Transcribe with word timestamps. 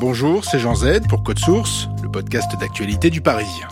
Bonjour, 0.00 0.44
c'est 0.44 0.58
Jean 0.58 0.74
Z 0.74 1.06
pour 1.08 1.22
Code 1.22 1.38
Source, 1.38 1.88
le 2.02 2.10
podcast 2.10 2.50
d'actualité 2.58 3.08
du 3.08 3.20
Parisien. 3.20 3.68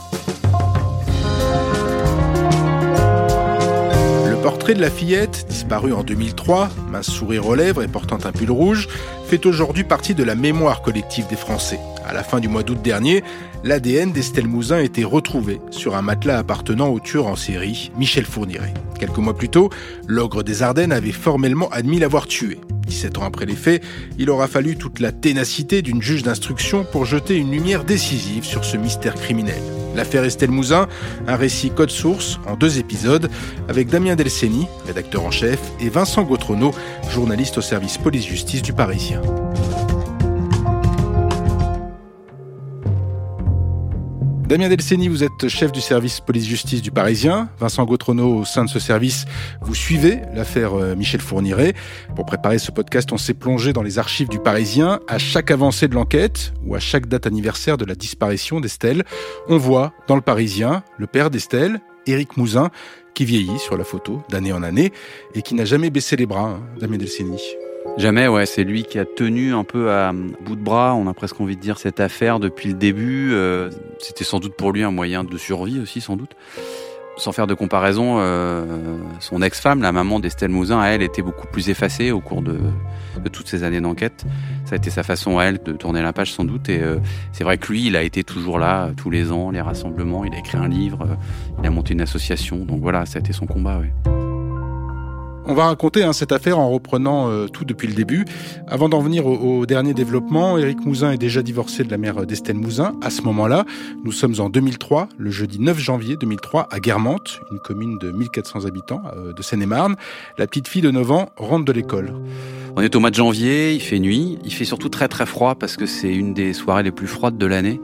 Le 4.28 4.36
portrait 4.40 4.74
de 4.74 4.80
la 4.80 4.90
fillette, 4.90 5.46
disparue 5.48 5.92
en 5.92 6.04
2003, 6.04 6.68
mince 6.88 7.10
sourire 7.10 7.48
aux 7.48 7.56
lèvres 7.56 7.82
et 7.82 7.88
portant 7.88 8.18
un 8.24 8.30
pull 8.30 8.52
rouge, 8.52 8.88
fait 9.26 9.44
aujourd'hui 9.44 9.82
partie 9.82 10.14
de 10.14 10.22
la 10.22 10.36
mémoire 10.36 10.82
collective 10.82 11.26
des 11.26 11.36
Français. 11.36 11.80
À 12.10 12.12
la 12.12 12.24
fin 12.24 12.40
du 12.40 12.48
mois 12.48 12.64
d'août 12.64 12.82
dernier, 12.82 13.22
l'ADN 13.62 14.10
d'Estelle 14.10 14.48
Mouzin 14.48 14.80
été 14.80 15.04
retrouvé 15.04 15.60
sur 15.70 15.94
un 15.94 16.02
matelas 16.02 16.38
appartenant 16.38 16.88
au 16.88 16.98
tueur 16.98 17.28
en 17.28 17.36
série, 17.36 17.92
Michel 17.96 18.24
Fourniret. 18.24 18.74
Quelques 18.98 19.18
mois 19.18 19.36
plus 19.36 19.48
tôt, 19.48 19.70
l'ogre 20.08 20.42
des 20.42 20.64
Ardennes 20.64 20.90
avait 20.90 21.12
formellement 21.12 21.68
admis 21.68 22.00
l'avoir 22.00 22.26
tué. 22.26 22.58
17 22.88 23.18
ans 23.18 23.24
après 23.26 23.46
les 23.46 23.54
faits, 23.54 23.84
il 24.18 24.28
aura 24.28 24.48
fallu 24.48 24.74
toute 24.74 24.98
la 24.98 25.12
ténacité 25.12 25.82
d'une 25.82 26.02
juge 26.02 26.24
d'instruction 26.24 26.84
pour 26.84 27.04
jeter 27.04 27.36
une 27.36 27.52
lumière 27.52 27.84
décisive 27.84 28.42
sur 28.42 28.64
ce 28.64 28.76
mystère 28.76 29.14
criminel. 29.14 29.62
L'affaire 29.94 30.24
Estelle 30.24 30.50
Mouzin, 30.50 30.88
un 31.28 31.36
récit 31.36 31.70
code 31.70 31.90
source 31.90 32.40
en 32.44 32.56
deux 32.56 32.80
épisodes 32.80 33.30
avec 33.68 33.86
Damien 33.86 34.16
Delceni, 34.16 34.66
rédacteur 34.84 35.24
en 35.24 35.30
chef, 35.30 35.60
et 35.78 35.88
Vincent 35.88 36.24
Gautrono, 36.24 36.74
journaliste 37.12 37.58
au 37.58 37.62
service 37.62 37.98
police-justice 37.98 38.62
du 38.62 38.72
Parisien. 38.72 39.22
Damien 44.50 44.68
Delceni, 44.68 45.06
vous 45.06 45.22
êtes 45.22 45.46
chef 45.46 45.70
du 45.70 45.80
service 45.80 46.18
police-justice 46.18 46.82
du 46.82 46.90
Parisien. 46.90 47.48
Vincent 47.60 47.84
Gautrono, 47.84 48.38
au 48.38 48.44
sein 48.44 48.64
de 48.64 48.68
ce 48.68 48.80
service, 48.80 49.24
vous 49.60 49.76
suivez 49.76 50.22
l'affaire 50.34 50.74
euh, 50.74 50.96
Michel 50.96 51.20
Fourniret. 51.20 51.74
Pour 52.16 52.26
préparer 52.26 52.58
ce 52.58 52.72
podcast, 52.72 53.12
on 53.12 53.16
s'est 53.16 53.32
plongé 53.32 53.72
dans 53.72 53.84
les 53.84 54.00
archives 54.00 54.28
du 54.28 54.40
Parisien. 54.40 54.98
À 55.06 55.18
chaque 55.18 55.52
avancée 55.52 55.86
de 55.86 55.94
l'enquête 55.94 56.52
ou 56.66 56.74
à 56.74 56.80
chaque 56.80 57.06
date 57.06 57.28
anniversaire 57.28 57.76
de 57.76 57.84
la 57.84 57.94
disparition 57.94 58.58
d'Estelle, 58.58 59.04
on 59.46 59.56
voit 59.56 59.92
dans 60.08 60.16
le 60.16 60.20
Parisien 60.20 60.82
le 60.98 61.06
père 61.06 61.30
d'Estelle, 61.30 61.80
Éric 62.08 62.36
Mouzin, 62.36 62.70
qui 63.14 63.24
vieillit 63.24 63.60
sur 63.60 63.78
la 63.78 63.84
photo 63.84 64.20
d'année 64.30 64.52
en 64.52 64.64
année 64.64 64.90
et 65.36 65.42
qui 65.42 65.54
n'a 65.54 65.64
jamais 65.64 65.90
baissé 65.90 66.16
les 66.16 66.26
bras, 66.26 66.48
hein, 66.48 66.60
Damien 66.80 66.98
Delceni. 66.98 67.40
Jamais, 67.96 68.28
ouais. 68.28 68.46
C'est 68.46 68.64
lui 68.64 68.84
qui 68.84 68.98
a 68.98 69.04
tenu 69.04 69.54
un 69.54 69.64
peu 69.64 69.90
à 69.90 70.12
bout 70.12 70.56
de 70.56 70.62
bras, 70.62 70.94
on 70.94 71.06
a 71.06 71.14
presque 71.14 71.40
envie 71.40 71.56
de 71.56 71.60
dire, 71.60 71.78
cette 71.78 72.00
affaire 72.00 72.40
depuis 72.40 72.68
le 72.68 72.74
début. 72.74 73.32
Euh, 73.32 73.70
c'était 73.98 74.24
sans 74.24 74.40
doute 74.40 74.54
pour 74.54 74.72
lui 74.72 74.82
un 74.82 74.90
moyen 74.90 75.24
de 75.24 75.36
survie 75.36 75.80
aussi, 75.80 76.00
sans 76.00 76.16
doute. 76.16 76.34
Sans 77.16 77.32
faire 77.32 77.46
de 77.46 77.52
comparaison, 77.52 78.16
euh, 78.18 78.64
son 79.18 79.42
ex-femme, 79.42 79.82
la 79.82 79.92
maman 79.92 80.20
d'Estelle 80.20 80.50
Mouzin, 80.50 80.82
elle, 80.82 81.02
était 81.02 81.20
beaucoup 81.20 81.46
plus 81.46 81.68
effacée 81.68 82.12
au 82.12 82.20
cours 82.20 82.40
de, 82.40 82.58
toutes 83.30 83.48
ces 83.48 83.62
années 83.62 83.82
d'enquête. 83.82 84.24
Ça 84.64 84.74
a 84.74 84.76
été 84.76 84.88
sa 84.88 85.02
façon 85.02 85.38
à 85.38 85.44
elle 85.44 85.62
de 85.62 85.72
tourner 85.72 86.00
la 86.00 86.14
page 86.14 86.32
sans 86.32 86.44
doute. 86.44 86.70
Et 86.70 86.80
euh, 86.80 86.96
c'est 87.32 87.44
vrai 87.44 87.58
que 87.58 87.70
lui, 87.70 87.88
il 87.88 87.96
a 87.96 88.02
été 88.02 88.24
toujours 88.24 88.58
là 88.58 88.90
tous 88.96 89.10
les 89.10 89.32
ans, 89.32 89.50
les 89.50 89.60
rassemblements. 89.60 90.24
Il 90.24 90.34
a 90.34 90.38
écrit 90.38 90.56
un 90.56 90.68
livre, 90.68 91.06
il 91.58 91.66
a 91.66 91.70
monté 91.70 91.92
une 91.92 92.00
association. 92.00 92.56
Donc 92.64 92.80
voilà, 92.80 93.04
ça 93.04 93.18
a 93.18 93.20
été 93.20 93.34
son 93.34 93.44
combat. 93.44 93.78
Ouais. 93.78 94.19
On 95.50 95.54
va 95.54 95.66
raconter 95.66 96.04
hein, 96.04 96.12
cette 96.12 96.30
affaire 96.30 96.60
en 96.60 96.70
reprenant 96.70 97.28
euh, 97.28 97.48
tout 97.48 97.64
depuis 97.64 97.88
le 97.88 97.94
début. 97.94 98.24
Avant 98.68 98.88
d'en 98.88 99.00
venir 99.00 99.26
au, 99.26 99.66
dernier 99.66 99.94
développement, 99.94 100.56
Éric 100.56 100.86
Mouzin 100.86 101.10
est 101.10 101.18
déjà 101.18 101.42
divorcé 101.42 101.82
de 101.82 101.90
la 101.90 101.98
mère 101.98 102.24
d'Estelle 102.24 102.54
Mouzin. 102.54 102.94
À 103.02 103.10
ce 103.10 103.22
moment-là, 103.22 103.64
nous 104.04 104.12
sommes 104.12 104.36
en 104.38 104.48
2003, 104.48 105.08
le 105.18 105.32
jeudi 105.32 105.58
9 105.58 105.76
janvier 105.76 106.16
2003, 106.16 106.68
à 106.70 106.78
Guermantes, 106.78 107.40
une 107.50 107.58
commune 107.58 107.98
de 107.98 108.12
1400 108.12 108.64
habitants 108.64 109.02
euh, 109.16 109.32
de 109.32 109.42
Seine-et-Marne. 109.42 109.96
La 110.38 110.46
petite 110.46 110.68
fille 110.68 110.82
de 110.82 110.92
9 110.92 111.10
ans 111.10 111.30
rentre 111.36 111.64
de 111.64 111.72
l'école. 111.72 112.14
On 112.76 112.82
est 112.82 112.94
au 112.94 113.00
mois 113.00 113.10
de 113.10 113.16
janvier, 113.16 113.74
il 113.74 113.80
fait 113.80 113.98
nuit, 113.98 114.38
il 114.44 114.52
fait 114.52 114.64
surtout 114.64 114.88
très 114.88 115.08
très 115.08 115.26
froid 115.26 115.56
parce 115.56 115.76
que 115.76 115.86
c'est 115.86 116.14
une 116.14 116.32
des 116.32 116.52
soirées 116.52 116.84
les 116.84 116.92
plus 116.92 117.08
froides 117.08 117.36
de 117.36 117.46
l'année. 117.46 117.80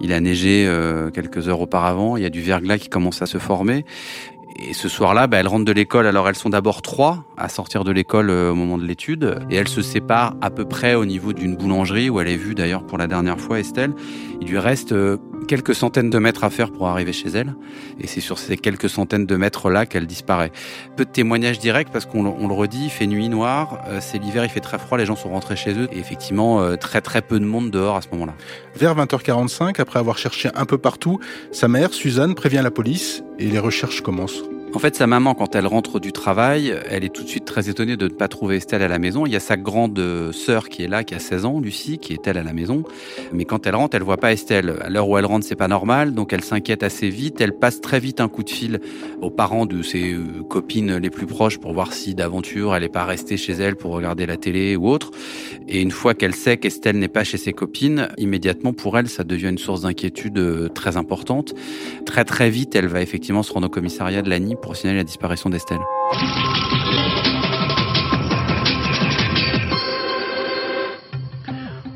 Il 0.00 0.12
a 0.12 0.20
neigé 0.20 0.64
euh, 0.68 1.10
quelques 1.10 1.48
heures 1.48 1.60
auparavant, 1.60 2.16
il 2.16 2.22
y 2.22 2.26
a 2.26 2.30
du 2.30 2.40
verglas 2.40 2.78
qui 2.78 2.88
commence 2.88 3.20
à 3.22 3.26
se 3.26 3.38
former 3.38 3.84
et 4.58 4.72
ce 4.72 4.88
soir-là, 4.88 5.26
bah, 5.28 5.38
elles 5.38 5.48
rentrent 5.48 5.64
de 5.64 5.72
l'école. 5.72 6.06
Alors 6.06 6.28
elles 6.28 6.34
sont 6.34 6.50
d'abord 6.50 6.82
trois 6.82 7.24
à 7.36 7.48
sortir 7.48 7.84
de 7.84 7.92
l'école 7.92 8.30
euh, 8.30 8.50
au 8.50 8.54
moment 8.54 8.76
de 8.76 8.84
l'étude. 8.84 9.38
Et 9.50 9.56
elles 9.56 9.68
se 9.68 9.82
séparent 9.82 10.34
à 10.40 10.50
peu 10.50 10.64
près 10.64 10.94
au 10.94 11.04
niveau 11.04 11.32
d'une 11.32 11.56
boulangerie 11.56 12.10
où 12.10 12.20
elle 12.20 12.28
est 12.28 12.36
vue 12.36 12.54
d'ailleurs 12.54 12.84
pour 12.84 12.98
la 12.98 13.06
dernière 13.06 13.38
fois, 13.38 13.60
Estelle. 13.60 13.94
Il 14.40 14.48
lui 14.48 14.58
reste 14.58 14.92
euh, 14.92 15.16
quelques 15.48 15.74
centaines 15.74 16.10
de 16.10 16.18
mètres 16.18 16.44
à 16.44 16.50
faire 16.50 16.70
pour 16.70 16.86
arriver 16.86 17.12
chez 17.12 17.30
elle. 17.30 17.56
Et 18.00 18.06
c'est 18.06 18.20
sur 18.20 18.38
ces 18.38 18.56
quelques 18.56 18.88
centaines 18.88 19.26
de 19.26 19.36
mètres-là 19.36 19.86
qu'elle 19.86 20.06
disparaît. 20.06 20.52
Peu 20.96 21.04
de 21.04 21.10
témoignages 21.10 21.58
directs 21.58 21.90
parce 21.92 22.06
qu'on 22.06 22.22
le 22.22 22.54
redit, 22.54 22.84
il 22.84 22.90
fait 22.90 23.08
nuit 23.08 23.28
noire, 23.28 23.82
euh, 23.88 23.98
c'est 24.00 24.18
l'hiver, 24.18 24.44
il 24.44 24.50
fait 24.50 24.60
très 24.60 24.78
froid, 24.78 24.96
les 24.96 25.06
gens 25.06 25.16
sont 25.16 25.30
rentrés 25.30 25.56
chez 25.56 25.72
eux. 25.72 25.88
Et 25.90 25.98
effectivement, 25.98 26.76
très 26.76 27.00
très 27.00 27.22
peu 27.22 27.40
de 27.40 27.44
monde 27.44 27.70
dehors 27.72 27.96
à 27.96 28.02
ce 28.02 28.08
moment-là. 28.12 28.34
Vers 28.76 28.94
20h45, 28.94 29.80
après 29.80 29.98
avoir 29.98 30.18
cherché 30.18 30.50
un 30.54 30.64
peu 30.66 30.78
partout, 30.78 31.18
sa 31.50 31.66
mère, 31.66 31.92
Suzanne, 31.92 32.34
prévient 32.34 32.60
la 32.62 32.70
police 32.70 33.24
et 33.38 33.46
les 33.46 33.58
recherches 33.58 34.02
commencent. 34.02 34.44
En 34.74 34.80
fait, 34.80 34.94
sa 34.94 35.06
maman, 35.06 35.34
quand 35.34 35.56
elle 35.56 35.66
rentre 35.66 35.98
du 35.98 36.12
travail, 36.12 36.74
elle 36.90 37.02
est 37.02 37.08
tout 37.08 37.22
de 37.24 37.28
suite 37.28 37.46
très 37.46 37.70
étonnée 37.70 37.96
de 37.96 38.04
ne 38.04 38.12
pas 38.12 38.28
trouver 38.28 38.56
Estelle 38.56 38.82
à 38.82 38.88
la 38.88 38.98
maison. 38.98 39.24
Il 39.24 39.32
y 39.32 39.36
a 39.36 39.40
sa 39.40 39.56
grande 39.56 39.98
sœur 40.32 40.68
qui 40.68 40.82
est 40.82 40.88
là, 40.88 41.04
qui 41.04 41.14
a 41.14 41.18
16 41.18 41.46
ans, 41.46 41.58
Lucie, 41.58 41.98
qui 41.98 42.12
est 42.12 42.26
elle 42.26 42.36
à 42.36 42.42
la 42.42 42.52
maison. 42.52 42.84
Mais 43.32 43.46
quand 43.46 43.66
elle 43.66 43.74
rentre, 43.74 43.96
elle 43.96 44.02
voit 44.02 44.18
pas 44.18 44.32
Estelle. 44.32 44.76
À 44.82 44.90
l'heure 44.90 45.08
où 45.08 45.16
elle 45.16 45.24
rentre, 45.24 45.46
c'est 45.46 45.56
pas 45.56 45.68
normal, 45.68 46.12
donc 46.12 46.34
elle 46.34 46.44
s'inquiète 46.44 46.82
assez 46.82 47.08
vite. 47.08 47.40
Elle 47.40 47.54
passe 47.54 47.80
très 47.80 47.98
vite 47.98 48.20
un 48.20 48.28
coup 48.28 48.42
de 48.42 48.50
fil 48.50 48.80
aux 49.22 49.30
parents 49.30 49.64
de 49.64 49.80
ses 49.80 50.12
euh, 50.12 50.42
copines 50.48 50.98
les 50.98 51.10
plus 51.10 51.26
proches 51.26 51.58
pour 51.58 51.72
voir 51.72 51.94
si 51.94 52.14
d'aventure 52.14 52.74
elle 52.76 52.82
n'est 52.82 52.88
pas 52.88 53.04
restée 53.04 53.38
chez 53.38 53.54
elle 53.54 53.74
pour 53.74 53.92
regarder 53.92 54.26
la 54.26 54.36
télé 54.36 54.76
ou 54.76 54.88
autre. 54.88 55.10
Et 55.66 55.80
une 55.80 55.90
fois 55.90 56.12
qu'elle 56.12 56.34
sait 56.34 56.58
qu'Estelle 56.58 56.98
n'est 56.98 57.08
pas 57.08 57.24
chez 57.24 57.38
ses 57.38 57.54
copines, 57.54 58.08
immédiatement 58.18 58.74
pour 58.74 58.98
elle, 58.98 59.08
ça 59.08 59.24
devient 59.24 59.48
une 59.48 59.58
source 59.58 59.80
d'inquiétude 59.80 60.38
euh, 60.38 60.68
très 60.68 60.98
importante. 60.98 61.54
Très 62.04 62.24
très 62.24 62.50
vite, 62.50 62.76
elle 62.76 62.86
va 62.86 63.00
effectivement 63.00 63.42
se 63.42 63.52
rendre 63.52 63.68
au 63.68 63.70
commissariat 63.70 64.20
de 64.20 64.28
l'ANI 64.28 64.56
pour 64.62 64.76
signaler 64.76 64.98
la 64.98 65.04
disparition 65.04 65.50
d'Estelle. 65.50 65.80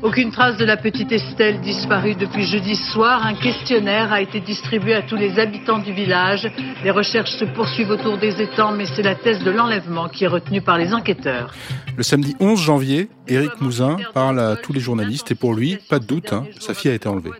Aucune 0.03 0.31
trace 0.31 0.57
de 0.57 0.65
la 0.65 0.75
petite 0.75 1.13
Estelle 1.13 1.61
disparue 1.61 2.15
depuis 2.15 2.45
jeudi 2.45 2.75
soir. 2.75 3.25
Un 3.25 3.35
questionnaire 3.35 4.11
a 4.11 4.19
été 4.19 4.41
distribué 4.41 4.95
à 4.95 5.01
tous 5.01 5.15
les 5.15 5.39
habitants 5.39 5.79
du 5.79 5.93
village. 5.93 6.51
Les 6.83 6.91
recherches 6.91 7.31
se 7.31 7.45
poursuivent 7.45 7.89
autour 7.89 8.17
des 8.17 8.41
étangs, 8.41 8.73
mais 8.73 8.85
c'est 8.85 9.01
la 9.01 9.15
thèse 9.15 9.39
de 9.45 9.49
l'enlèvement 9.49 10.09
qui 10.09 10.25
est 10.25 10.27
retenue 10.27 10.61
par 10.61 10.77
les 10.77 10.93
enquêteurs. 10.93 11.53
Le 11.95 12.03
samedi 12.03 12.35
11 12.41 12.59
janvier, 12.59 13.07
Éric 13.29 13.61
Mouzin 13.61 13.95
parle 14.13 14.41
à 14.41 14.57
tous 14.57 14.73
les 14.73 14.81
journalistes 14.81 15.31
et 15.31 15.35
pour 15.35 15.53
lui, 15.53 15.77
pas 15.89 15.99
de 15.99 16.05
doute, 16.05 16.33
hein, 16.33 16.43
sa 16.59 16.73
fille 16.73 16.91
a 16.91 16.95
été 16.95 17.07
enlevée. 17.07 17.31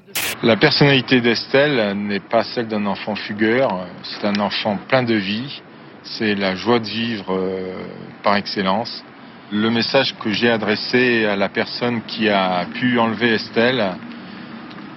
La 0.43 0.57
personnalité 0.57 1.21
d'Estelle 1.21 1.97
n'est 1.97 2.19
pas 2.19 2.43
celle 2.43 2.67
d'un 2.67 2.85
enfant 2.85 3.15
fugueur, 3.15 3.87
c'est 4.03 4.27
un 4.27 4.41
enfant 4.41 4.77
plein 4.89 5.01
de 5.01 5.13
vie, 5.13 5.61
c'est 6.03 6.35
la 6.35 6.53
joie 6.53 6.79
de 6.79 6.85
vivre 6.85 7.33
euh, 7.33 7.75
par 8.23 8.35
excellence. 8.35 9.05
Le 9.53 9.69
message 9.69 10.13
que 10.19 10.31
j'ai 10.31 10.49
adressé 10.49 11.23
à 11.23 11.37
la 11.37 11.47
personne 11.47 12.01
qui 12.07 12.27
a 12.27 12.65
pu 12.73 12.99
enlever 12.99 13.35
Estelle 13.35 13.95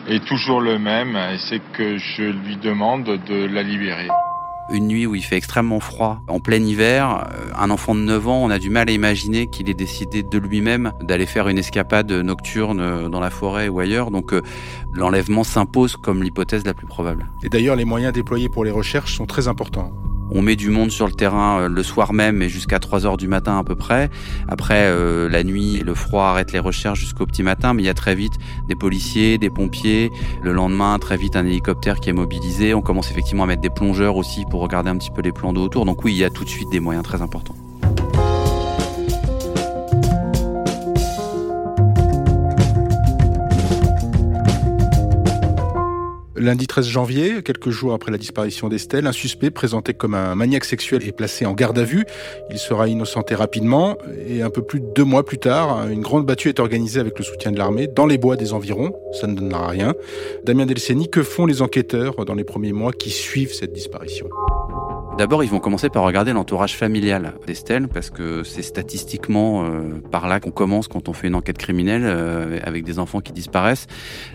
est 0.08 0.24
toujours 0.24 0.60
le 0.60 0.80
même, 0.80 1.14
et 1.14 1.38
c'est 1.38 1.62
que 1.72 1.96
je 1.96 2.24
lui 2.24 2.56
demande 2.56 3.04
de 3.04 3.46
la 3.46 3.62
libérer. 3.62 4.08
Une 4.68 4.88
nuit 4.88 5.06
où 5.06 5.14
il 5.14 5.22
fait 5.22 5.36
extrêmement 5.36 5.78
froid, 5.78 6.22
en 6.26 6.40
plein 6.40 6.60
hiver, 6.60 7.28
euh, 7.30 7.50
un 7.56 7.70
enfant 7.70 7.94
de 7.94 8.00
9 8.00 8.28
ans, 8.28 8.42
on 8.42 8.50
a 8.50 8.58
du 8.58 8.68
mal 8.68 8.88
à 8.88 8.92
imaginer 8.92 9.46
qu'il 9.46 9.70
ait 9.70 9.74
décidé 9.74 10.24
de 10.24 10.38
lui-même 10.38 10.92
d'aller 11.00 11.26
faire 11.26 11.46
une 11.48 11.58
escapade 11.58 12.10
nocturne 12.10 12.80
euh, 12.80 13.08
dans 13.08 13.20
la 13.20 13.30
forêt 13.30 13.68
ou 13.68 13.78
ailleurs. 13.78 14.10
Donc 14.10 14.32
euh, 14.32 14.42
l'enlèvement 14.92 15.44
s'impose 15.44 15.96
comme 15.96 16.22
l'hypothèse 16.22 16.64
la 16.64 16.74
plus 16.74 16.86
probable. 16.86 17.30
Et 17.44 17.48
d'ailleurs, 17.48 17.76
les 17.76 17.84
moyens 17.84 18.12
déployés 18.12 18.48
pour 18.48 18.64
les 18.64 18.72
recherches 18.72 19.16
sont 19.16 19.26
très 19.26 19.46
importants. 19.46 19.92
On 20.30 20.42
met 20.42 20.56
du 20.56 20.70
monde 20.70 20.90
sur 20.90 21.06
le 21.06 21.12
terrain 21.12 21.60
euh, 21.60 21.68
le 21.68 21.82
soir 21.82 22.12
même 22.12 22.42
et 22.42 22.48
jusqu'à 22.48 22.78
3 22.78 23.06
heures 23.06 23.16
du 23.16 23.28
matin 23.28 23.58
à 23.58 23.64
peu 23.64 23.76
près. 23.76 24.10
Après, 24.48 24.86
euh, 24.86 25.28
la 25.28 25.44
nuit, 25.44 25.82
le 25.84 25.94
froid 25.94 26.24
arrête 26.24 26.52
les 26.52 26.58
recherches 26.58 27.00
jusqu'au 27.00 27.26
petit 27.26 27.42
matin, 27.42 27.74
mais 27.74 27.82
il 27.82 27.86
y 27.86 27.90
a 27.90 27.94
très 27.94 28.14
vite 28.14 28.34
des 28.68 28.74
policiers, 28.74 29.38
des 29.38 29.50
pompiers. 29.50 30.10
Le 30.42 30.52
lendemain, 30.52 30.98
très 30.98 31.16
vite, 31.16 31.36
un 31.36 31.46
hélicoptère 31.46 32.00
qui 32.00 32.10
est 32.10 32.14
mobilisé. 32.14 32.74
On 32.74 32.82
commence 32.82 33.10
effectivement 33.10 33.44
à 33.44 33.46
mettre 33.46 33.62
des 33.62 33.70
plongeurs 33.70 34.16
aussi 34.16 34.44
pour 34.50 34.60
regarder 34.60 34.90
un 34.90 34.96
petit 34.96 35.10
peu 35.10 35.22
les 35.22 35.32
plans 35.32 35.52
d'eau 35.52 35.62
autour. 35.62 35.84
Donc 35.84 36.04
oui, 36.04 36.12
il 36.12 36.18
y 36.18 36.24
a 36.24 36.30
tout 36.30 36.44
de 36.44 36.50
suite 36.50 36.70
des 36.70 36.80
moyens 36.80 37.04
très 37.04 37.22
importants. 37.22 37.56
Lundi 46.36 46.66
13 46.66 46.86
janvier, 46.86 47.42
quelques 47.42 47.70
jours 47.70 47.94
après 47.94 48.12
la 48.12 48.18
disparition 48.18 48.68
d'Estelle, 48.68 49.06
un 49.06 49.12
suspect 49.12 49.50
présenté 49.50 49.94
comme 49.94 50.14
un 50.14 50.34
maniaque 50.34 50.64
sexuel 50.64 51.02
est 51.06 51.12
placé 51.12 51.46
en 51.46 51.54
garde 51.54 51.78
à 51.78 51.84
vue. 51.84 52.04
Il 52.50 52.58
sera 52.58 52.88
innocenté 52.88 53.34
rapidement 53.34 53.96
et 54.28 54.42
un 54.42 54.50
peu 54.50 54.62
plus 54.62 54.80
de 54.80 54.86
deux 54.94 55.04
mois 55.04 55.24
plus 55.24 55.38
tard, 55.38 55.88
une 55.88 56.02
grande 56.02 56.26
battue 56.26 56.50
est 56.50 56.60
organisée 56.60 57.00
avec 57.00 57.18
le 57.18 57.24
soutien 57.24 57.52
de 57.52 57.58
l'armée 57.58 57.86
dans 57.86 58.06
les 58.06 58.18
bois 58.18 58.36
des 58.36 58.52
environs. 58.52 58.92
Ça 59.18 59.26
ne 59.26 59.34
donnera 59.34 59.68
rien. 59.68 59.94
Damien 60.44 60.66
Delceni, 60.66 61.08
que 61.08 61.22
font 61.22 61.46
les 61.46 61.62
enquêteurs 61.62 62.24
dans 62.24 62.34
les 62.34 62.44
premiers 62.44 62.72
mois 62.72 62.92
qui 62.92 63.10
suivent 63.10 63.54
cette 63.54 63.72
disparition? 63.72 64.28
D'abord, 65.18 65.42
ils 65.42 65.48
vont 65.48 65.60
commencer 65.60 65.88
par 65.88 66.02
regarder 66.02 66.34
l'entourage 66.34 66.76
familial 66.76 67.32
d'Estelle, 67.46 67.88
parce 67.88 68.10
que 68.10 68.42
c'est 68.42 68.60
statistiquement 68.60 69.64
euh, 69.64 70.02
par 70.10 70.28
là 70.28 70.40
qu'on 70.40 70.50
commence 70.50 70.88
quand 70.88 71.08
on 71.08 71.14
fait 71.14 71.28
une 71.28 71.34
enquête 71.34 71.56
criminelle 71.56 72.02
euh, 72.04 72.58
avec 72.62 72.84
des 72.84 72.98
enfants 72.98 73.22
qui 73.22 73.32
disparaissent. 73.32 73.86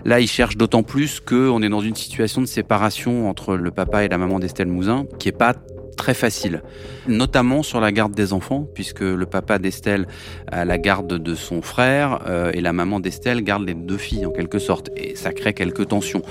Là, 0.06 0.20
ils 0.20 0.28
cherchent 0.28 0.58
d'autant 0.58 0.82
plus 0.82 1.20
qu'on 1.20 1.62
est 1.62 1.70
dans 1.70 1.82
une 1.82 1.96
situation 1.96 2.42
de 2.42 2.48
séparation 2.48 3.30
entre 3.30 3.56
le 3.56 3.70
papa 3.70 4.06
et 4.06 4.08
la 4.08 4.18
maman 4.18 4.40
d'Estelle 4.40 4.70
Mouzin, 4.70 5.06
qui 5.20 5.30
est 5.30 5.38
pas 5.38 5.54
très 6.02 6.16
facile, 6.16 6.64
notamment 7.08 7.62
sur 7.62 7.80
la 7.80 7.92
garde 7.92 8.16
des 8.16 8.34
enfants, 8.34 8.66
puisque 8.74 9.02
le 9.02 9.28
papa 9.28 9.60
d'Estelle 9.60 10.08
a 10.52 10.66
la 10.66 10.80
garde 10.80 11.20
de 11.20 11.36
son 11.36 11.62
frère 11.62 12.22
euh, 12.26 12.50
et 12.56 12.62
la 12.62 12.74
maman 12.74 13.00
d'Estelle 13.00 13.44
garde 13.44 13.68
les 13.68 13.76
deux 13.76 14.00
filles 14.00 14.26
en 14.26 14.32
quelque 14.32 14.58
sorte, 14.58 14.90
et 14.98 15.16
ça 15.16 15.32
crée 15.32 15.54
quelques 15.54 15.90
tensions. 15.90 16.24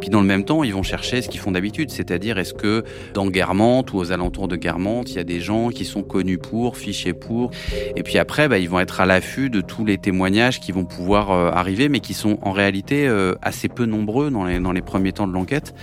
Puis 0.00 0.08
dans 0.08 0.22
le 0.22 0.26
même 0.26 0.46
temps, 0.46 0.64
ils 0.64 0.72
vont 0.72 0.82
chercher 0.82 1.20
ce 1.20 1.28
qu'ils 1.28 1.40
font 1.40 1.50
d'habitude, 1.50 1.90
c'est-à-dire 1.90 2.38
est-ce 2.38 2.54
que 2.54 2.84
dans 3.12 3.26
Guermantes 3.26 3.92
ou 3.92 3.98
aux 3.98 4.12
alentours 4.12 4.48
de 4.48 4.56
Guermantes, 4.56 5.10
il 5.10 5.16
y 5.16 5.20
a 5.20 5.24
des 5.24 5.40
gens 5.42 5.68
qui 5.68 5.84
sont 5.84 6.02
connus 6.02 6.38
pour, 6.38 6.78
fichés 6.78 7.12
pour, 7.12 7.50
et 7.96 8.02
puis 8.02 8.16
après, 8.16 8.48
bah, 8.48 8.56
ils 8.56 8.70
vont 8.70 8.80
être 8.80 9.02
à 9.02 9.04
l'affût 9.04 9.50
de 9.50 9.60
tous 9.60 9.84
les 9.84 9.98
témoignages 9.98 10.58
qui 10.58 10.72
vont 10.72 10.86
pouvoir 10.86 11.32
euh, 11.32 11.50
arriver, 11.50 11.90
mais 11.90 12.00
qui 12.00 12.14
sont 12.14 12.38
en 12.40 12.52
réalité 12.52 13.06
euh, 13.06 13.34
assez 13.42 13.68
peu 13.68 13.84
nombreux 13.84 14.30
dans 14.30 14.46
les, 14.46 14.58
dans 14.58 14.72
les 14.72 14.80
premiers 14.80 15.12
temps 15.12 15.28
de 15.28 15.34
l'enquête 15.34 15.74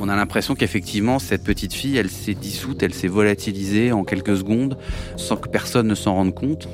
on 0.00 0.08
a 0.08 0.16
l'impression 0.16 0.54
qu'effectivement, 0.54 1.18
cette 1.18 1.44
petite 1.44 1.74
fille, 1.74 1.96
elle 1.96 2.10
s'est 2.10 2.34
dissoute, 2.34 2.82
elle 2.82 2.94
s'est 2.94 3.08
volatilisée 3.08 3.92
en 3.92 4.02
quelques 4.02 4.36
secondes 4.36 4.78
sans 5.16 5.36
que 5.36 5.48
personne 5.48 5.86
ne 5.86 5.94
s'en 5.94 6.14
rende 6.14 6.34
compte. 6.34 6.68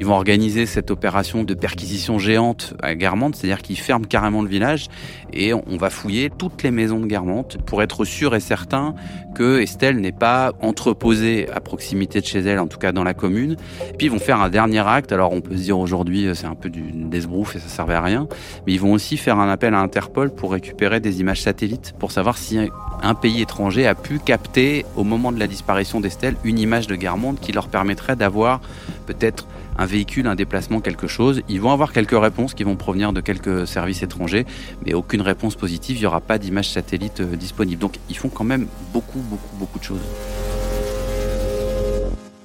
Ils 0.00 0.06
vont 0.06 0.14
organiser 0.14 0.66
cette 0.66 0.90
opération 0.90 1.42
de 1.42 1.54
perquisition 1.54 2.18
géante 2.18 2.74
à 2.82 2.94
Guermantes, 2.94 3.36
c'est-à-dire 3.36 3.62
qu'ils 3.62 3.78
ferment 3.78 4.06
carrément 4.06 4.42
le 4.42 4.48
village 4.48 4.86
et 5.32 5.52
on 5.52 5.76
va 5.76 5.90
fouiller 5.90 6.30
toutes 6.30 6.62
les 6.62 6.70
maisons 6.70 7.00
de 7.00 7.06
Guermantes 7.06 7.58
pour 7.66 7.82
être 7.82 8.04
sûr 8.04 8.34
et 8.34 8.40
certain 8.40 8.94
que 9.34 9.60
Estelle 9.60 10.00
n'est 10.00 10.12
pas 10.12 10.52
entreposée 10.60 11.48
à 11.50 11.60
proximité 11.60 12.20
de 12.20 12.26
chez 12.26 12.40
elle, 12.40 12.58
en 12.58 12.66
tout 12.66 12.78
cas 12.78 12.92
dans 12.92 13.04
la 13.04 13.14
commune. 13.14 13.56
puis 13.98 14.06
ils 14.06 14.10
vont 14.10 14.18
faire 14.18 14.40
un 14.40 14.48
dernier 14.48 14.86
acte. 14.86 15.12
Alors 15.12 15.32
on 15.32 15.40
peut 15.40 15.56
se 15.56 15.62
dire 15.62 15.78
aujourd'hui 15.78 16.28
c'est 16.34 16.46
un 16.46 16.54
peu 16.54 16.70
du 16.70 16.92
desbrouf 16.92 17.56
et 17.56 17.58
ça 17.58 17.68
servait 17.68 17.94
à 17.94 18.02
rien, 18.02 18.28
mais 18.66 18.72
ils 18.74 18.80
vont 18.80 18.92
aussi 18.92 19.16
faire 19.16 19.38
un 19.38 19.48
appel 19.48 19.74
à 19.74 19.80
Interpol 19.80 20.30
pour 20.30 20.52
récupérer 20.52 21.00
des 21.00 21.20
images 21.20 21.42
satellites 21.42 21.94
pour 21.98 22.12
savoir 22.12 22.38
si 22.38 22.58
un 23.02 23.14
pays 23.14 23.42
étranger 23.42 23.86
a 23.86 23.94
pu 23.94 24.18
capter 24.18 24.84
au 24.96 25.04
moment 25.04 25.32
de 25.32 25.38
la 25.38 25.46
disparition 25.46 26.00
d'Estelle 26.00 26.36
une 26.44 26.58
image 26.58 26.86
de 26.86 26.96
Guermantes 26.96 27.40
qui 27.40 27.52
leur 27.52 27.68
permettrait 27.68 28.16
d'avoir 28.16 28.60
peut-être 29.06 29.46
un 29.78 29.86
véhicule, 29.86 30.26
un 30.26 30.34
déplacement, 30.34 30.80
quelque 30.80 31.06
chose. 31.06 31.42
Ils 31.48 31.60
vont 31.60 31.70
avoir 31.70 31.92
quelques 31.92 32.18
réponses 32.18 32.54
qui 32.54 32.64
vont 32.64 32.76
provenir 32.76 33.12
de 33.12 33.20
quelques 33.20 33.66
services 33.66 34.02
étrangers, 34.02 34.44
mais 34.84 34.92
aucune 34.94 35.22
réponse 35.22 35.54
positive. 35.54 35.96
Il 35.96 36.00
n'y 36.00 36.06
aura 36.06 36.20
pas 36.20 36.38
d'image 36.38 36.70
satellite 36.70 37.20
euh, 37.20 37.36
disponible. 37.36 37.80
Donc 37.80 37.98
ils 38.08 38.16
font 38.16 38.28
quand 38.28 38.44
même 38.44 38.66
beaucoup, 38.92 39.20
beaucoup, 39.20 39.56
beaucoup 39.56 39.78
de 39.78 39.84
choses. 39.84 40.00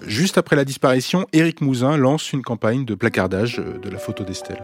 Juste 0.06 0.38
après 0.38 0.56
la 0.56 0.66
disparition, 0.66 1.26
Éric 1.34 1.62
Mouzin 1.62 1.98
lance 1.98 2.34
une 2.34 2.44
campagne 2.44 2.86
de 2.86 2.94
placardage 2.94 3.60
euh, 3.60 3.80
de 3.80 3.90
la 3.90 3.98
photo 3.98 4.24
d'Estelle 4.24 4.62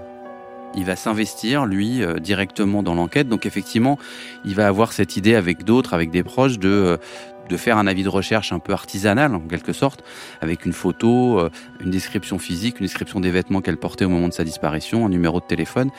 il 0.75 0.86
va 0.86 0.95
s'investir, 0.95 1.66
lui, 1.66 2.04
euh, 2.04 2.19
directement 2.19 2.83
dans 2.83 2.95
l'enquête. 2.95 3.27
Donc 3.27 3.45
effectivement, 3.45 3.98
il 4.45 4.56
va 4.56 4.68
avoir 4.68 4.94
cette 4.94 5.18
idée 5.18 5.36
avec 5.36 5.63
d'autres, 5.63 5.94
avec 5.94 6.12
des 6.12 6.24
proches, 6.24 6.60
de, 6.60 7.00
de 7.50 7.57
faire 7.57 7.77
un 7.77 7.88
avis 7.88 8.04
de 8.04 8.10
recherche 8.10 8.54
un 8.54 8.60
peu 8.60 8.71
artisanal 8.71 9.36
en 9.36 9.39
quelque 9.39 9.74
sorte, 9.74 10.04
avec 10.42 10.66
une 10.66 10.74
photo, 10.74 11.39
euh, 11.39 11.50
une 11.80 11.92
description 11.92 12.40
physique, 12.40 12.80
une 12.80 12.86
description 12.86 13.20
des 13.20 13.31
vêtements 13.31 13.62
qu'elle 13.62 13.78
portait 13.78 14.06
au 14.06 14.10
moment 14.10 14.28
de 14.28 14.34
sa 14.34 14.44
disparition, 14.44 15.06
un 15.06 15.10
numéro 15.10 15.40
de 15.40 15.46
téléphone. 15.46 15.90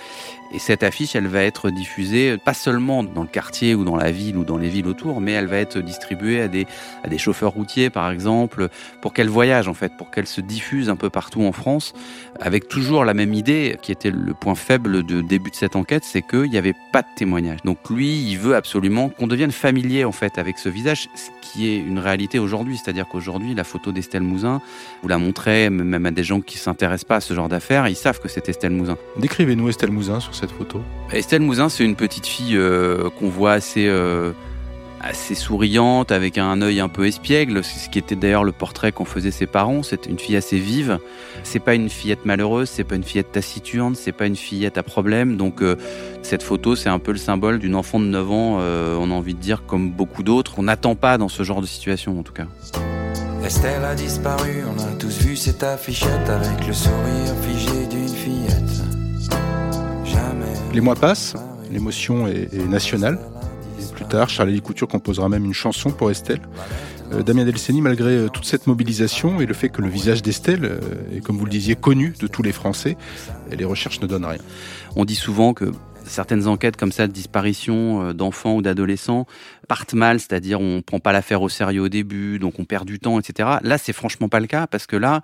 Et 0.53 0.59
cette 0.59 0.83
affiche, 0.83 1.15
elle 1.15 1.29
va 1.29 1.43
être 1.43 1.71
diffusée 1.71 2.37
pas 2.45 2.55
seulement 2.55 3.05
dans 3.05 3.23
le 3.23 3.29
quartier 3.29 3.77
ou 3.77 3.85
dans 3.85 3.97
la 3.97 4.11
ville 4.11 4.37
ou 4.37 4.45
dans 4.45 4.59
les 4.59 4.69
villes 4.69 4.89
autour, 4.89 5.21
mais 5.21 5.33
elle 5.33 5.47
va 5.47 5.59
être 5.59 5.79
distribuée 5.79 6.41
à 6.41 6.49
des, 6.49 6.67
à 7.05 7.09
des 7.09 7.19
chauffeurs 7.19 7.53
routiers, 7.53 7.89
par 7.89 8.11
exemple, 8.11 8.69
pour 9.01 9.13
qu'elle 9.13 9.29
voyage 9.29 9.69
en 9.69 9.75
fait, 9.75 9.93
pour 9.97 10.11
qu'elle 10.11 10.27
se 10.27 10.41
diffuse 10.41 10.91
un 10.91 10.97
peu 10.97 11.09
partout 11.09 11.43
en 11.43 11.53
France, 11.53 11.93
avec 12.41 12.69
toujours 12.69 13.05
la 13.05 13.15
même 13.15 13.33
idée 13.33 13.77
qui 13.81 13.93
était 13.93 14.11
le 14.11 14.35
point 14.35 14.57
faible 14.57 15.05
de 15.05 15.21
début 15.21 15.51
de 15.51 15.57
cette 15.57 15.77
enquête, 15.77 16.03
c'est 16.05 16.23
qu'il 16.23 16.51
n'y 16.51 16.59
avait 16.59 16.75
pas 16.93 17.03
de 17.03 17.09
témoignage. 17.15 17.63
Donc 17.65 17.79
lui, 17.89 18.21
il 18.21 18.37
veut 18.37 18.57
absolument 18.57 19.09
qu'on 19.09 19.29
devienne 19.29 19.53
familier 19.53 20.05
en 20.05 20.13
fait 20.13 20.37
avec 20.37 20.59
ce 20.59 20.69
visage, 20.69 21.09
qui 21.41 21.69
est 21.69 21.79
une 21.79 21.99
réalité 21.99 22.39
aujourd'hui. 22.39 22.77
C'est-à-dire 22.77 23.07
qu'aujourd'hui, 23.09 23.55
la 23.55 23.65
photo 23.65 23.93
d'Estelle 23.93 24.23
Mouzin, 24.23 24.61
vous 25.03 25.09
la 25.09 25.19
montrez 25.19 25.70
même 25.71 26.07
à 26.07 26.11
des 26.11 26.25
gens 26.25 26.41
qui 26.41 26.59
s'intéressent 26.59 27.05
pas 27.05 27.17
à 27.17 27.21
ce 27.21 27.35
genre 27.35 27.49
d'affaires, 27.49 27.89
ils 27.89 27.97
savent 27.97 28.21
que 28.21 28.29
c'est 28.29 28.49
Estelle 28.49 28.73
Mouzin. 28.73 28.97
Décrivez-nous 29.19 29.69
Estelle 29.69 29.91
Mouzin 29.91 30.21
sur 30.21 30.35
cette 30.35 30.51
photo. 30.51 30.81
Estelle 31.13 31.43
Mouzin, 31.43 31.69
c'est 31.69 31.85
une 31.85 31.97
petite 31.97 32.27
fille 32.27 32.57
euh, 32.57 33.09
qu'on 33.19 33.29
voit 33.29 33.53
assez 33.53 33.87
euh, 33.89 34.33
assez 35.01 35.35
souriante, 35.35 36.13
avec 36.13 36.37
un 36.37 36.61
œil 36.61 36.81
un 36.81 36.89
peu 36.89 37.07
espiègle, 37.07 37.65
ce 37.65 37.89
qui 37.89 37.99
était 37.99 38.17
d'ailleurs 38.17 38.45
le 38.45 38.53
portrait 38.53 38.93
qu'en 38.93 39.07
faisaient 39.07 39.31
ses 39.31 39.47
parents. 39.47 39.83
C'est 39.83 40.07
une 40.07 40.19
fille 40.19 40.37
assez 40.37 40.59
vive. 40.59 40.99
C'est 41.43 41.59
pas 41.59 41.75
une 41.75 41.89
fillette 41.89 42.27
malheureuse, 42.27 42.69
c'est 42.69 42.85
pas 42.85 42.97
une 42.97 43.05
fillette 43.05 43.33
taciturne, 43.33 43.95
c'est 43.95 44.13
pas 44.13 44.27
une 44.27 44.37
fillette 44.37 44.77
à 44.77 44.83
problème. 44.83 45.37
Donc 45.39 45.63
euh, 45.63 45.77
cette 46.23 46.43
photo, 46.43 46.77
c'est 46.77 46.91
un 46.91 46.99
peu 46.99 47.13
le 47.13 47.19
symbole 47.19 47.59
d'une 47.59 47.75
enfant 47.75 47.99
de 47.99 48.05
9 48.05 48.31
ans, 48.31 48.59
on 48.59 49.11
a 49.11 49.15
envie 49.15 49.35
de 49.35 49.41
dire 49.41 49.63
comme 49.67 49.91
beaucoup 49.91 50.23
d'autres. 50.23 50.59
On 50.59 50.65
n'attend 50.65 50.95
pas 50.97 51.17
dans 51.17 51.29
ce 51.29 51.43
genre 51.45 51.63
de 51.63 51.67
situation 51.67 52.19
en 52.19 52.23
tout 52.23 52.35
cas. 52.35 52.47
Estelle 53.45 53.85
a 53.85 53.95
disparu, 53.95 54.65
on 54.69 54.79
a 54.79 54.97
tous 54.97 55.19
vu 55.23 55.37
cette 55.37 55.63
affichette 55.63 56.29
avec 56.29 56.67
le 56.67 56.73
sourire 56.73 57.35
figé 57.43 57.87
d'une 57.87 58.09
fillette. 58.09 58.83
Jamais. 60.05 60.53
Les 60.73 60.81
mois 60.81 60.95
passent, 60.95 61.35
l'émotion 61.71 62.27
est, 62.27 62.53
est 62.53 62.69
nationale. 62.69 63.19
Plus 63.95 64.05
tard, 64.05 64.29
Charlie 64.29 64.61
Couture 64.61 64.89
composera 64.89 65.29
même 65.29 65.45
une 65.45 65.55
chanson 65.55 65.91
pour 65.91 66.11
Estelle. 66.11 66.41
Euh, 67.13 67.23
Damien 67.23 67.45
Delceni, 67.45 67.81
malgré 67.81 68.11
euh, 68.11 68.29
toute 68.29 68.45
cette 68.45 68.67
mobilisation 68.67 69.41
et 69.41 69.47
le 69.47 69.55
fait 69.55 69.69
que 69.69 69.83
le 69.83 69.89
visage 69.89 70.23
d'Estelle 70.23 70.65
euh, 70.65 71.17
est, 71.17 71.21
comme 71.21 71.37
vous 71.37 71.45
le 71.45 71.51
disiez, 71.51 71.75
connu 71.75 72.15
de 72.19 72.27
tous 72.27 72.43
les 72.43 72.53
Français, 72.53 72.97
les 73.51 73.65
recherches 73.65 74.01
ne 74.01 74.07
donnent 74.07 74.25
rien. 74.25 74.41
On 74.97 75.05
dit 75.05 75.17
souvent 75.17 75.53
que 75.55 75.73
certaines 76.11 76.47
enquêtes 76.47 76.77
comme 76.77 76.93
ça 76.93 77.07
de 77.07 77.13
disparition 77.13 78.13
d'enfants 78.13 78.57
ou 78.57 78.63
d'adolescents 78.63 79.27
partent 79.69 79.95
mal, 79.95 80.19
c'est-à-dire 80.19 80.61
on 80.61 80.83
prend 80.83 80.99
pas 80.99 81.13
l'affaire 81.13 81.43
au 81.43 81.49
sérieux 81.49 81.83
au 81.83 81.89
début, 81.89 82.39
donc 82.39 82.59
on 82.59 82.65
perd 82.65 82.87
du 82.87 82.99
temps, 82.99 83.21
etc. 83.21 83.49
Là, 83.63 83.79
c'est 83.79 83.93
franchement 83.93 84.29
pas 84.29 84.41
le 84.41 84.47
cas 84.47 84.67
parce 84.67 84.87
que 84.87 84.97
là, 84.97 85.23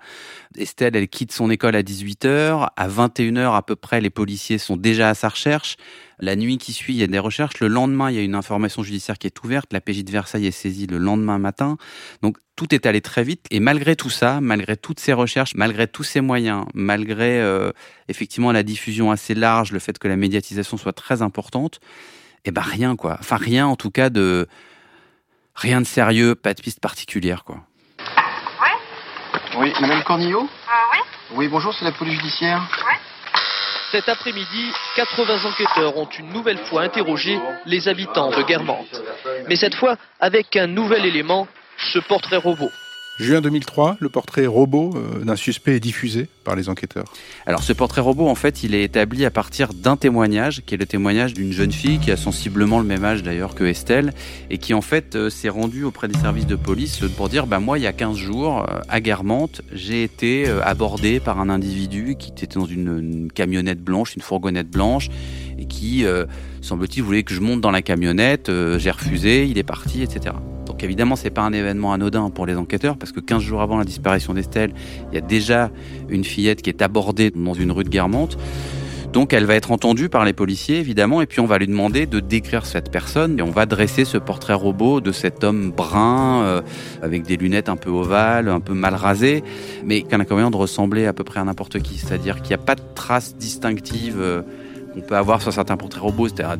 Estelle, 0.57 0.95
elle 0.95 1.07
quitte 1.07 1.31
son 1.31 1.49
école 1.49 1.75
à 1.75 1.83
18h, 1.83 2.69
à 2.75 2.87
21h 2.87 3.55
à 3.55 3.61
peu 3.61 3.75
près, 3.75 3.99
les 4.01 4.09
policiers 4.09 4.57
sont 4.57 4.77
déjà 4.77 5.09
à 5.09 5.13
sa 5.13 5.29
recherche. 5.29 5.75
La 6.19 6.35
nuit 6.35 6.57
qui 6.57 6.73
suit, 6.73 6.93
il 6.93 6.99
y 6.99 7.03
a 7.03 7.07
des 7.07 7.19
recherches. 7.19 7.59
Le 7.59 7.67
lendemain, 7.67 8.09
il 8.09 8.15
y 8.15 8.19
a 8.19 8.23
une 8.23 8.33
information 8.33 8.81
judiciaire 8.81 9.17
qui 9.19 9.27
est 9.27 9.43
ouverte. 9.43 9.71
La 9.71 9.81
PJ 9.81 10.03
de 10.03 10.11
Versailles 10.11 10.47
est 10.47 10.51
saisie 10.51 10.87
le 10.87 10.97
lendemain 10.97 11.37
matin. 11.37 11.77
Donc 12.23 12.37
tout 12.55 12.73
est 12.73 12.87
allé 12.87 13.01
très 13.01 13.23
vite. 13.23 13.45
Et 13.51 13.59
malgré 13.59 13.95
tout 13.95 14.09
ça, 14.09 14.41
malgré 14.41 14.77
toutes 14.77 14.99
ces 14.99 15.13
recherches, 15.13 15.53
malgré 15.53 15.87
tous 15.87 16.03
ces 16.03 16.21
moyens, 16.21 16.65
malgré 16.73 17.39
euh, 17.39 17.71
effectivement 18.07 18.51
la 18.51 18.63
diffusion 18.63 19.11
assez 19.11 19.35
large, 19.35 19.71
le 19.71 19.79
fait 19.79 19.99
que 19.99 20.07
la 20.07 20.15
médiatisation 20.15 20.77
soit 20.77 20.93
très 20.93 21.21
importante, 21.21 21.79
eh 22.45 22.51
ben 22.51 22.61
rien 22.61 22.95
quoi. 22.95 23.17
Enfin 23.19 23.37
rien 23.37 23.67
en 23.67 23.75
tout 23.75 23.91
cas 23.91 24.09
de 24.09 24.47
rien 25.53 25.81
de 25.81 25.85
sérieux, 25.85 26.33
pas 26.33 26.55
de 26.55 26.61
piste 26.61 26.79
particulière 26.79 27.43
quoi. 27.43 27.61
Oui. 27.99 28.69
Oui, 29.59 29.73
Madame 29.81 30.03
Cornillot? 30.03 30.43
Euh, 30.43 30.47
Oui. 30.93 30.99
Oui, 31.35 31.47
bonjour, 31.49 31.73
c'est 31.77 31.85
la 31.85 31.91
police 31.91 32.15
judiciaire. 32.15 32.61
Cet 33.91 34.09
après-midi, 34.09 34.71
80 34.95 35.45
enquêteurs 35.45 35.97
ont 35.97 36.09
une 36.19 36.29
nouvelle 36.29 36.57
fois 36.57 36.81
interrogé 36.81 37.39
les 37.65 37.87
habitants 37.87 38.31
de 38.31 38.43
Guermantes. 38.43 39.01
Mais 39.47 39.55
cette 39.55 39.75
fois 39.75 39.95
avec 40.19 40.55
un 40.57 40.67
nouvel 40.67 41.05
élément, 41.05 41.47
ce 41.93 41.99
portrait 41.99 42.37
robot. 42.37 42.71
Juin 43.19 43.41
2003, 43.41 43.97
le 43.99 44.09
portrait 44.09 44.45
robot 44.45 44.93
euh, 44.95 45.23
d'un 45.23 45.35
suspect 45.35 45.77
est 45.77 45.79
diffusé 45.79 46.27
par 46.43 46.55
les 46.55 46.69
enquêteurs. 46.69 47.05
Alors 47.47 47.63
ce 47.63 47.73
portrait 47.73 48.01
robot, 48.01 48.27
en 48.27 48.35
fait, 48.35 48.61
il 48.61 48.75
est 48.75 48.83
établi 48.83 49.25
à 49.25 49.31
partir 49.31 49.73
d'un 49.73 49.97
témoignage, 49.97 50.61
qui 50.63 50.75
est 50.75 50.77
le 50.77 50.85
témoignage 50.85 51.33
d'une 51.33 51.51
jeune 51.51 51.71
fille 51.71 51.97
qui 51.97 52.11
a 52.11 52.17
sensiblement 52.17 52.77
le 52.77 52.85
même 52.85 53.03
âge 53.03 53.23
d'ailleurs 53.23 53.55
que 53.55 53.63
Estelle, 53.63 54.13
et 54.51 54.59
qui 54.59 54.75
en 54.75 54.81
fait 54.81 55.15
euh, 55.15 55.31
s'est 55.31 55.49
rendue 55.49 55.83
auprès 55.83 56.07
des 56.07 56.17
services 56.19 56.45
de 56.45 56.55
police 56.55 56.99
pour 57.17 57.27
dire, 57.27 57.47
bah 57.47 57.59
moi, 57.59 57.79
il 57.79 57.85
y 57.85 57.87
a 57.87 57.93
15 57.93 58.15
jours, 58.15 58.59
euh, 58.69 58.81
à 58.87 59.01
Guermantes, 59.01 59.63
j'ai 59.71 60.03
été 60.03 60.47
abordé 60.47 61.19
par 61.19 61.39
un 61.39 61.49
individu 61.49 62.17
qui 62.19 62.29
était 62.29 62.45
dans 62.45 62.65
une, 62.65 63.31
camionnette 63.33 63.81
blanche, 63.81 64.15
une 64.15 64.21
fourgonnette 64.21 64.69
blanche, 64.69 65.09
et 65.57 65.65
qui, 65.65 66.05
semble-t-il, 66.61 67.03
voulait 67.03 67.23
que 67.23 67.33
je 67.33 67.41
monte 67.41 67.61
dans 67.61 67.71
la 67.71 67.81
camionnette, 67.81 68.51
j'ai 68.77 68.91
refusé, 68.91 69.45
il 69.45 69.57
est 69.57 69.63
parti, 69.63 70.03
etc. 70.03 70.35
Donc 70.77 70.83
évidemment, 70.83 71.15
c'est 71.15 71.31
pas 71.31 71.41
un 71.41 71.53
événement 71.53 71.91
anodin 71.91 72.29
pour 72.29 72.45
les 72.45 72.55
enquêteurs 72.55 72.97
parce 72.97 73.11
que 73.11 73.19
15 73.19 73.41
jours 73.41 73.63
avant 73.63 73.79
la 73.79 73.83
disparition 73.83 74.35
d'Estelle, 74.35 74.73
il 75.11 75.15
y 75.15 75.17
a 75.17 75.21
déjà 75.21 75.71
une 76.07 76.23
fillette 76.23 76.61
qui 76.61 76.69
est 76.69 76.83
abordée 76.83 77.31
dans 77.31 77.55
une 77.55 77.71
rue 77.71 77.83
de 77.83 77.89
Guermantes. 77.89 78.37
Donc 79.11 79.33
elle 79.33 79.45
va 79.45 79.55
être 79.55 79.71
entendue 79.71 80.07
par 80.07 80.23
les 80.23 80.33
policiers 80.33 80.77
évidemment 80.77 81.19
et 81.23 81.25
puis 81.25 81.39
on 81.39 81.47
va 81.47 81.57
lui 81.57 81.65
demander 81.65 82.05
de 82.05 82.19
décrire 82.19 82.67
cette 82.67 82.91
personne 82.91 83.39
et 83.39 83.41
on 83.41 83.49
va 83.49 83.65
dresser 83.65 84.05
ce 84.05 84.19
portrait 84.19 84.53
robot 84.53 85.01
de 85.01 85.11
cet 85.11 85.43
homme 85.43 85.71
brun 85.71 86.43
euh, 86.43 86.61
avec 87.01 87.23
des 87.23 87.37
lunettes 87.37 87.69
un 87.69 87.75
peu 87.75 87.89
ovales, 87.89 88.47
un 88.47 88.59
peu 88.59 88.75
mal 88.75 88.93
rasées, 88.93 89.43
mais 89.83 90.03
qui 90.03 90.13
a 90.13 90.19
l'inconvénient 90.19 90.51
de 90.51 90.57
ressembler 90.57 91.07
à 91.07 91.13
peu 91.13 91.23
près 91.23 91.39
à 91.39 91.43
n'importe 91.43 91.79
qui, 91.79 91.97
c'est-à-dire 91.97 92.43
qu'il 92.43 92.49
n'y 92.49 92.61
a 92.61 92.63
pas 92.63 92.75
de 92.75 92.83
traces 92.93 93.35
distinctives 93.35 94.19
euh, 94.19 94.43
qu'on 94.93 95.01
peut 95.01 95.17
avoir 95.17 95.41
sur 95.41 95.51
certains 95.51 95.75
portraits 95.75 96.03
robots, 96.03 96.27
c'est-à-dire 96.27 96.57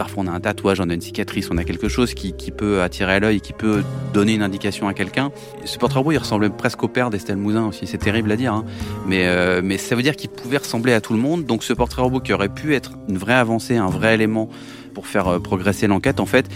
Parfois, 0.00 0.24
on 0.24 0.28
a 0.28 0.30
un 0.30 0.40
tatouage, 0.40 0.80
on 0.80 0.88
a 0.88 0.94
une 0.94 1.02
cicatrice, 1.02 1.50
on 1.50 1.58
a 1.58 1.64
quelque 1.64 1.90
chose 1.90 2.14
qui, 2.14 2.32
peut 2.52 2.80
attirer 2.80 3.20
l'œil, 3.20 3.42
qui 3.42 3.52
peut 3.52 3.82
donner 4.14 4.32
une 4.32 4.40
indication 4.40 4.88
à 4.88 4.94
quelqu'un. 4.94 5.30
Ce 5.66 5.76
portrait 5.76 5.98
robot, 5.98 6.12
il 6.12 6.16
ressemblait 6.16 6.48
presque 6.48 6.82
au 6.82 6.88
père 6.88 7.10
d'Estelle 7.10 7.36
Mouzin 7.36 7.66
aussi. 7.66 7.86
C'est 7.86 7.98
terrible 7.98 8.32
à 8.32 8.36
dire, 8.36 8.54
hein. 8.54 8.64
mais, 9.06 9.26
euh, 9.26 9.60
mais 9.62 9.76
ça 9.76 9.94
veut 9.96 10.02
dire 10.02 10.16
qu'il 10.16 10.30
pouvait 10.30 10.56
ressembler 10.56 10.94
à 10.94 11.02
tout 11.02 11.12
le 11.12 11.18
monde. 11.18 11.44
Donc, 11.44 11.62
ce 11.62 11.74
portrait 11.74 12.00
robot 12.00 12.20
qui 12.20 12.32
aurait 12.32 12.48
pu 12.48 12.74
être 12.74 12.92
une 13.10 13.18
vraie 13.18 13.34
avancée, 13.34 13.76
un 13.76 13.90
vrai 13.90 14.14
élément 14.14 14.48
pour 14.94 15.06
faire 15.06 15.28
euh, 15.28 15.38
progresser 15.38 15.86
l'enquête, 15.86 16.18
en 16.18 16.24
fait, 16.24 16.46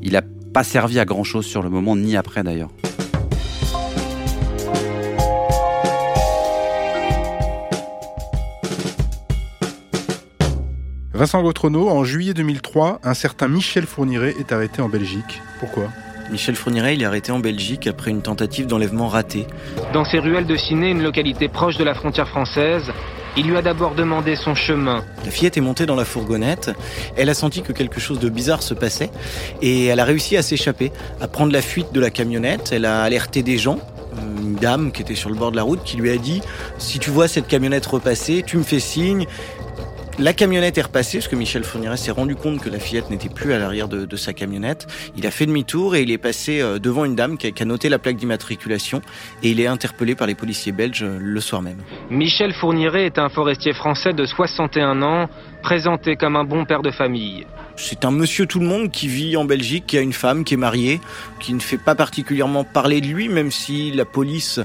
il 0.00 0.12
n'a 0.12 0.22
pas 0.54 0.64
servi 0.64 0.98
à 0.98 1.04
grand 1.04 1.24
chose 1.24 1.44
sur 1.44 1.62
le 1.62 1.68
moment, 1.68 1.96
ni 1.96 2.16
après 2.16 2.42
d'ailleurs. 2.42 2.70
Vincent 11.24 11.40
Gautrono, 11.40 11.88
en 11.88 12.04
juillet 12.04 12.34
2003, 12.34 13.00
un 13.02 13.14
certain 13.14 13.48
Michel 13.48 13.86
Fourniret 13.86 14.34
est 14.38 14.52
arrêté 14.52 14.82
en 14.82 14.90
Belgique. 14.90 15.40
Pourquoi? 15.58 15.84
Michel 16.30 16.54
Fourniret, 16.54 16.96
il 16.96 17.00
est 17.00 17.06
arrêté 17.06 17.32
en 17.32 17.38
Belgique 17.38 17.86
après 17.86 18.10
une 18.10 18.20
tentative 18.20 18.66
d'enlèvement 18.66 19.08
ratée. 19.08 19.46
Dans 19.94 20.04
ces 20.04 20.18
ruelles 20.18 20.44
de 20.44 20.54
Ciné, 20.54 20.90
une 20.90 21.02
localité 21.02 21.48
proche 21.48 21.78
de 21.78 21.84
la 21.84 21.94
frontière 21.94 22.28
française, 22.28 22.92
il 23.38 23.46
lui 23.46 23.56
a 23.56 23.62
d'abord 23.62 23.94
demandé 23.94 24.36
son 24.36 24.54
chemin. 24.54 25.02
La 25.24 25.30
fillette 25.30 25.56
est 25.56 25.62
montée 25.62 25.86
dans 25.86 25.96
la 25.96 26.04
fourgonnette. 26.04 26.72
Elle 27.16 27.30
a 27.30 27.34
senti 27.34 27.62
que 27.62 27.72
quelque 27.72 28.00
chose 28.00 28.18
de 28.18 28.28
bizarre 28.28 28.62
se 28.62 28.74
passait 28.74 29.08
et 29.62 29.86
elle 29.86 30.00
a 30.00 30.04
réussi 30.04 30.36
à 30.36 30.42
s'échapper, 30.42 30.92
à 31.22 31.26
prendre 31.26 31.54
la 31.54 31.62
fuite 31.62 31.90
de 31.94 32.00
la 32.00 32.10
camionnette. 32.10 32.70
Elle 32.70 32.84
a 32.84 33.02
alerté 33.02 33.42
des 33.42 33.56
gens. 33.56 33.78
Une 34.42 34.56
dame 34.56 34.92
qui 34.92 35.00
était 35.00 35.14
sur 35.14 35.30
le 35.30 35.36
bord 35.36 35.52
de 35.52 35.56
la 35.56 35.62
route 35.62 35.82
qui 35.84 35.96
lui 35.96 36.10
a 36.10 36.18
dit 36.18 36.42
Si 36.76 36.98
tu 36.98 37.08
vois 37.08 37.28
cette 37.28 37.48
camionnette 37.48 37.86
repasser, 37.86 38.44
tu 38.46 38.58
me 38.58 38.62
fais 38.62 38.78
signe 38.78 39.26
la 40.18 40.32
camionnette 40.32 40.78
est 40.78 40.82
repassée 40.82 41.18
parce 41.18 41.28
que 41.28 41.36
Michel 41.36 41.64
Fourniret 41.64 41.96
s'est 41.96 42.10
rendu 42.10 42.36
compte 42.36 42.60
que 42.60 42.68
la 42.68 42.78
fillette 42.78 43.10
n'était 43.10 43.28
plus 43.28 43.52
à 43.52 43.58
l'arrière 43.58 43.88
de, 43.88 44.16
sa 44.16 44.32
camionnette. 44.32 44.86
Il 45.16 45.26
a 45.26 45.30
fait 45.30 45.46
demi-tour 45.46 45.96
et 45.96 46.02
il 46.02 46.10
est 46.12 46.18
passé 46.18 46.60
euh, 46.60 46.78
devant 46.78 47.04
une 47.04 47.16
dame 47.16 47.36
qui 47.36 47.52
a, 47.60 47.64
noté 47.64 47.88
la 47.88 47.98
plaque 47.98 48.16
d'immatriculation 48.16 49.02
et 49.42 49.50
il 49.50 49.60
est 49.60 49.66
interpellé 49.66 50.14
par 50.14 50.26
les 50.26 50.36
policiers 50.36 50.70
belges 50.72 51.02
euh, 51.02 51.18
le 51.20 51.40
soir 51.40 51.62
même. 51.62 51.78
Michel 52.10 52.52
Fourniret 52.52 53.06
est 53.06 53.18
un 53.18 53.28
forestier 53.28 53.72
français 53.72 54.12
de 54.12 54.24
61 54.24 55.02
ans, 55.02 55.28
présenté 55.62 56.14
comme 56.14 56.36
un 56.36 56.44
bon 56.44 56.64
père 56.64 56.82
de 56.82 56.92
famille. 56.92 57.46
C'est 57.76 58.04
un 58.04 58.12
monsieur 58.12 58.46
tout 58.46 58.60
le 58.60 58.66
monde 58.66 58.92
qui 58.92 59.08
vit 59.08 59.36
en 59.36 59.44
Belgique, 59.44 59.84
qui 59.86 59.98
a 59.98 60.00
une 60.00 60.12
femme, 60.12 60.44
qui 60.44 60.54
est 60.54 60.58
mariée, 60.58 61.00
qui 61.40 61.52
ne 61.54 61.60
fait 61.60 61.78
pas 61.78 61.96
particulièrement 61.96 62.62
parler 62.62 63.00
de 63.00 63.06
lui, 63.06 63.28
même 63.28 63.50
si 63.50 63.90
la 63.90 64.04
police 64.04 64.60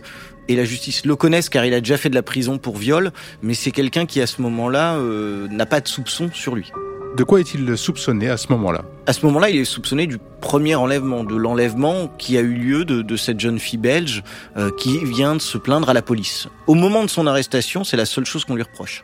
et 0.49 0.55
la 0.55 0.65
justice 0.65 1.05
le 1.05 1.15
connaissent 1.15 1.47
car 1.47 1.63
il 1.63 1.73
a 1.73 1.79
déjà 1.79 1.95
fait 1.95 2.09
de 2.09 2.15
la 2.15 2.23
prison 2.23 2.57
pour 2.57 2.75
viol, 2.75 3.11
mais 3.41 3.53
c'est 3.53 3.71
quelqu'un 3.71 4.05
qui 4.05 4.19
à 4.19 4.27
ce 4.27 4.41
moment-là 4.41 4.95
euh, 4.95 5.47
n'a 5.49 5.65
pas 5.65 5.79
de 5.79 5.87
soupçon 5.87 6.29
sur 6.33 6.55
lui. 6.55 6.71
De 7.15 7.23
quoi 7.23 7.39
est-il 7.39 7.77
soupçonné 7.77 8.29
à 8.29 8.37
ce 8.37 8.47
moment-là? 8.49 8.83
À 9.07 9.13
ce 9.13 9.25
moment-là, 9.25 9.49
il 9.49 9.57
est 9.57 9.65
soupçonné 9.65 10.05
du 10.05 10.17
premier 10.41 10.75
enlèvement, 10.75 11.23
de 11.23 11.35
l'enlèvement 11.35 12.07
qui 12.17 12.37
a 12.37 12.41
eu 12.41 12.53
lieu 12.53 12.85
de, 12.85 13.15
cette 13.15 13.39
jeune 13.39 13.59
fille 13.59 13.79
belge 13.79 14.23
euh, 14.57 14.69
qui 14.77 15.03
vient 15.05 15.35
de 15.35 15.41
se 15.41 15.57
plaindre 15.57 15.89
à 15.89 15.93
la 15.93 16.01
police. 16.01 16.47
Au 16.67 16.75
moment 16.75 17.03
de 17.03 17.09
son 17.09 17.25
arrestation, 17.25 17.83
c'est 17.83 17.97
la 17.97 18.05
seule 18.05 18.25
chose 18.25 18.45
qu'on 18.45 18.55
lui 18.55 18.63
reproche. 18.63 19.03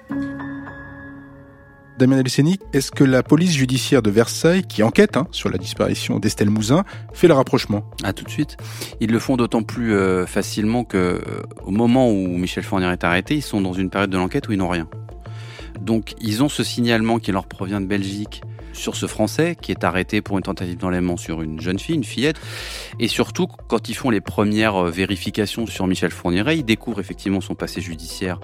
Damien 1.97 2.17
Alcénic, 2.17 2.61
est-ce 2.73 2.91
que 2.91 3.05
la 3.05 3.23
police 3.23 3.53
judiciaire 3.53 4.01
de 4.01 4.09
Versailles, 4.09 4.63
qui 4.63 4.83
enquête 4.83 5.15
hein, 5.15 5.27
sur 5.31 5.49
la 5.49 5.57
disparition 5.57 6.19
d'Estelle 6.19 6.49
Mouzin, 6.49 6.83
fait 7.13 7.29
le 7.29 7.33
rapprochement? 7.33 7.83
Ah, 8.03 8.11
tout 8.11 8.25
de 8.25 8.29
suite. 8.29 8.57
Ils 8.99 9.11
le 9.11 9.19
font 9.19 9.37
d'autant 9.37 9.63
plus 9.63 9.93
euh, 9.93 10.25
facilement 10.25 10.83
que, 10.83 10.97
euh, 10.97 11.21
au 11.63 11.71
moment 11.71 12.11
où 12.11 12.27
Michel 12.37 12.65
Fournier 12.65 12.91
est 12.91 13.05
arrêté, 13.05 13.35
ils 13.35 13.41
sont 13.41 13.61
dans 13.61 13.73
une 13.73 13.89
période 13.89 14.09
de 14.09 14.17
l'enquête 14.17 14.47
où 14.49 14.51
ils 14.51 14.57
n'ont 14.57 14.69
rien. 14.69 14.89
Donc, 15.79 16.15
ils 16.19 16.43
ont 16.43 16.49
ce 16.49 16.63
signalement 16.63 17.17
qui 17.17 17.31
leur 17.31 17.47
provient 17.47 17.79
de 17.79 17.85
Belgique 17.85 18.41
sur 18.75 18.95
ce 18.95 19.07
Français 19.07 19.55
qui 19.59 19.71
est 19.71 19.83
arrêté 19.83 20.21
pour 20.21 20.37
une 20.37 20.43
tentative 20.43 20.77
d'enlèvement 20.77 21.17
sur 21.17 21.41
une 21.41 21.59
jeune 21.59 21.79
fille, 21.79 21.95
une 21.95 22.03
fillette. 22.03 22.37
Et 22.99 23.07
surtout, 23.07 23.47
quand 23.67 23.89
ils 23.89 23.95
font 23.95 24.09
les 24.09 24.21
premières 24.21 24.75
euh, 24.75 24.89
vérifications 24.91 25.65
sur 25.65 25.87
Michel 25.87 26.11
Fourniret, 26.11 26.57
ils 26.57 26.65
découvrent 26.65 26.99
effectivement 26.99 27.41
son 27.41 27.55
passé 27.55 27.81
judiciaire 27.81 28.39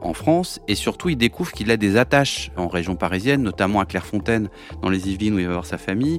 en 0.00 0.12
France 0.12 0.60
et 0.68 0.74
surtout, 0.74 1.08
ils 1.08 1.16
découvrent 1.16 1.52
qu'il 1.52 1.70
a 1.70 1.76
des 1.76 1.96
attaches 1.96 2.50
en 2.56 2.68
région 2.68 2.96
parisienne, 2.96 3.42
notamment 3.42 3.80
à 3.80 3.86
Clairefontaine 3.86 4.48
dans 4.82 4.90
les 4.90 5.08
Yvelines 5.10 5.34
où 5.34 5.38
il 5.38 5.46
va 5.46 5.52
voir 5.52 5.66
sa 5.66 5.78
famille. 5.78 6.18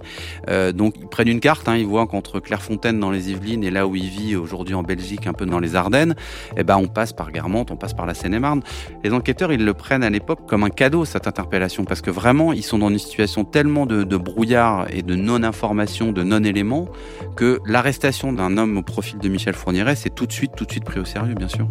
Euh, 0.50 0.72
donc, 0.72 0.96
ils 1.00 1.08
prennent 1.08 1.28
une 1.28 1.40
carte, 1.40 1.68
hein, 1.68 1.78
ils 1.78 1.86
voient 1.86 2.08
qu'entre 2.08 2.40
Clairefontaine 2.40 3.00
dans 3.00 3.12
les 3.12 3.32
Yvelines 3.32 3.64
et 3.64 3.72
là 3.72 3.88
où 3.88 3.96
il 3.96 4.10
vit 4.10 4.36
aujourd'hui 4.36 4.76
en 4.76 4.84
Belgique, 4.84 5.28
un 5.28 5.34
peu 5.34 5.46
dans 5.46 5.60
les 5.60 5.76
Ardennes, 5.76 6.16
eh 6.56 6.64
ben, 6.64 6.78
on 6.78 6.88
passe 6.88 7.14
par 7.14 7.32
Guermantes, 7.32 7.72
on 7.72 7.78
passe 7.78 7.94
par 7.94 8.06
la 8.06 8.14
Seine-et-Marne. 8.14 8.62
Les 9.04 9.14
enquêteurs, 9.14 9.52
ils 9.52 9.64
le 9.64 9.74
prennent 9.74 10.04
à 10.04 10.10
l'époque 10.10 10.40
comme 10.48 10.64
un 10.64 10.70
cadeau, 10.70 11.06
cette 11.06 11.28
interpellation, 11.28 11.86
parce 11.86 12.02
que 12.02 12.12
vraiment, 12.12 12.54
ils 12.54 12.64
sont 12.64 12.80
dans 12.80 12.90
une 12.90 13.00
situation 13.00 13.44
tellement 13.44 13.86
de, 13.86 14.18
brouillard 14.18 14.88
et 14.92 15.04
de 15.04 15.16
non-information, 15.16 16.12
de 16.12 16.24
non-éléments, 16.24 16.88
que 17.36 17.60
l'arrestation 17.66 18.34
d'un 18.34 18.58
homme 18.58 18.78
au 18.78 18.84
profil 18.84 19.20
de 19.20 19.30
Michel 19.30 19.54
Fourniret, 19.54 19.96
c'est 19.96 20.14
tout 20.14 20.26
de 20.26 20.32
suite, 20.32 20.52
tout 20.56 20.66
de 20.66 20.72
suite 20.72 20.86
pris 20.86 21.00
au 21.00 21.06
sérieux, 21.06 21.36
bien 21.36 21.48
sûr. 21.48 21.68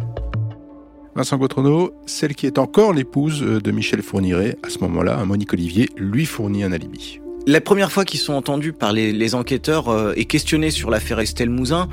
Vincent 1.17 1.37
Gautrono, 1.37 1.93
celle 2.05 2.35
qui 2.35 2.45
est 2.45 2.59
encore 2.59 2.93
l'épouse 2.93 3.41
de 3.41 3.71
Michel 3.71 4.03
Fourniret, 4.03 4.55
à 4.61 4.69
ce 4.69 4.77
moment-là, 4.81 5.25
Monique 5.25 5.51
Olivier, 5.51 5.89
lui 5.97 6.27
fournit 6.27 6.63
un 6.63 6.71
alibi. 6.71 7.19
La 7.47 7.59
première 7.59 7.91
fois 7.91 8.05
qu'ils 8.05 8.19
sont 8.19 8.33
entendus 8.33 8.71
par 8.71 8.93
les, 8.93 9.33
enquêteurs 9.33 9.89
euh, 9.89 10.13
et 10.15 10.25
questionnés 10.25 10.69
sur 10.69 10.91
l'affaire 10.91 11.19
Estelle 11.19 11.49
Mouzin, 11.49 11.89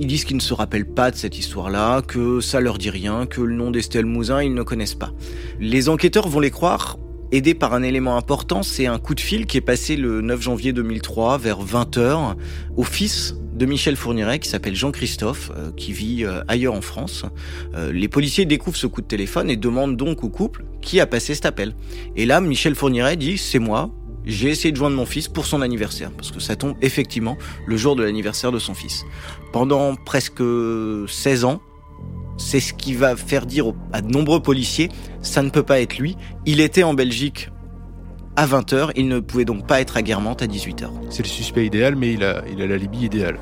ils 0.00 0.08
disent 0.08 0.24
qu'ils 0.24 0.34
ne 0.34 0.42
se 0.42 0.52
rappellent 0.52 0.92
pas 0.92 1.12
de 1.12 1.16
cette 1.16 1.38
histoire-là, 1.38 2.02
que 2.02 2.40
ça 2.40 2.58
leur 2.58 2.76
dit 2.78 2.90
rien, 2.90 3.26
que 3.26 3.40
le 3.40 3.54
nom 3.54 3.70
d'Estelle 3.70 4.04
Mouzin, 4.04 4.42
ils 4.42 4.52
ne 4.52 4.64
connaissent 4.64 4.96
pas. 4.96 5.12
Les 5.60 5.88
enquêteurs 5.88 6.26
vont 6.26 6.40
les 6.40 6.50
croire 6.50 6.98
aidé 7.30 7.54
par 7.54 7.72
un 7.72 7.84
élément 7.84 8.16
important, 8.16 8.64
c'est 8.64 8.86
un 8.86 8.98
coup 8.98 9.14
de 9.14 9.20
fil 9.20 9.46
qui 9.46 9.58
est 9.58 9.60
passé 9.60 9.96
le 9.96 10.22
9 10.22 10.42
janvier 10.42 10.72
2003 10.72 11.38
vers 11.38 11.64
20h 11.64 12.34
au 12.76 12.82
fils 12.82 13.36
de 13.56 13.66
Michel 13.66 13.96
Fourniret 13.96 14.38
qui 14.38 14.48
s'appelle 14.48 14.76
Jean-Christophe, 14.76 15.50
euh, 15.56 15.70
qui 15.76 15.92
vit 15.92 16.24
euh, 16.24 16.42
ailleurs 16.46 16.74
en 16.74 16.82
France. 16.82 17.24
Euh, 17.74 17.90
les 17.90 18.08
policiers 18.08 18.44
découvrent 18.44 18.76
ce 18.76 18.86
coup 18.86 19.00
de 19.00 19.06
téléphone 19.06 19.50
et 19.50 19.56
demandent 19.56 19.96
donc 19.96 20.22
au 20.24 20.28
couple 20.28 20.64
qui 20.82 21.00
a 21.00 21.06
passé 21.06 21.34
cet 21.34 21.46
appel. 21.46 21.74
Et 22.16 22.26
là, 22.26 22.40
Michel 22.40 22.74
Fourniret 22.74 23.16
dit 23.16 23.38
c'est 23.38 23.58
moi, 23.58 23.90
j'ai 24.26 24.50
essayé 24.50 24.72
de 24.72 24.76
joindre 24.76 24.96
mon 24.96 25.06
fils 25.06 25.28
pour 25.28 25.46
son 25.46 25.62
anniversaire, 25.62 26.10
parce 26.10 26.30
que 26.30 26.40
ça 26.40 26.56
tombe 26.56 26.74
effectivement 26.82 27.38
le 27.66 27.76
jour 27.76 27.96
de 27.96 28.02
l'anniversaire 28.02 28.52
de 28.52 28.58
son 28.58 28.74
fils. 28.74 29.04
Pendant 29.52 29.94
presque 29.94 30.42
16 31.08 31.44
ans, 31.44 31.60
c'est 32.36 32.60
ce 32.60 32.74
qui 32.74 32.94
va 32.94 33.16
faire 33.16 33.46
dire 33.46 33.72
à 33.92 34.02
de 34.02 34.12
nombreux 34.12 34.42
policiers, 34.42 34.90
ça 35.22 35.42
ne 35.42 35.48
peut 35.48 35.62
pas 35.62 35.80
être 35.80 35.96
lui. 35.96 36.16
Il 36.44 36.60
était 36.60 36.82
en 36.82 36.92
Belgique 36.92 37.48
à 38.36 38.46
20h, 38.46 38.90
il 38.96 39.08
ne 39.08 39.20
pouvait 39.20 39.44
donc 39.44 39.66
pas 39.66 39.80
être 39.80 39.96
à 39.96 40.02
Guermantes 40.02 40.42
à 40.42 40.46
18h. 40.46 40.88
C'est 41.10 41.22
le 41.22 41.28
suspect 41.28 41.66
idéal, 41.66 41.96
mais 41.96 42.12
il 42.12 42.24
a, 42.24 42.42
il 42.50 42.60
a 42.62 42.66
l'alibi 42.66 43.04
idéal. 43.04 43.38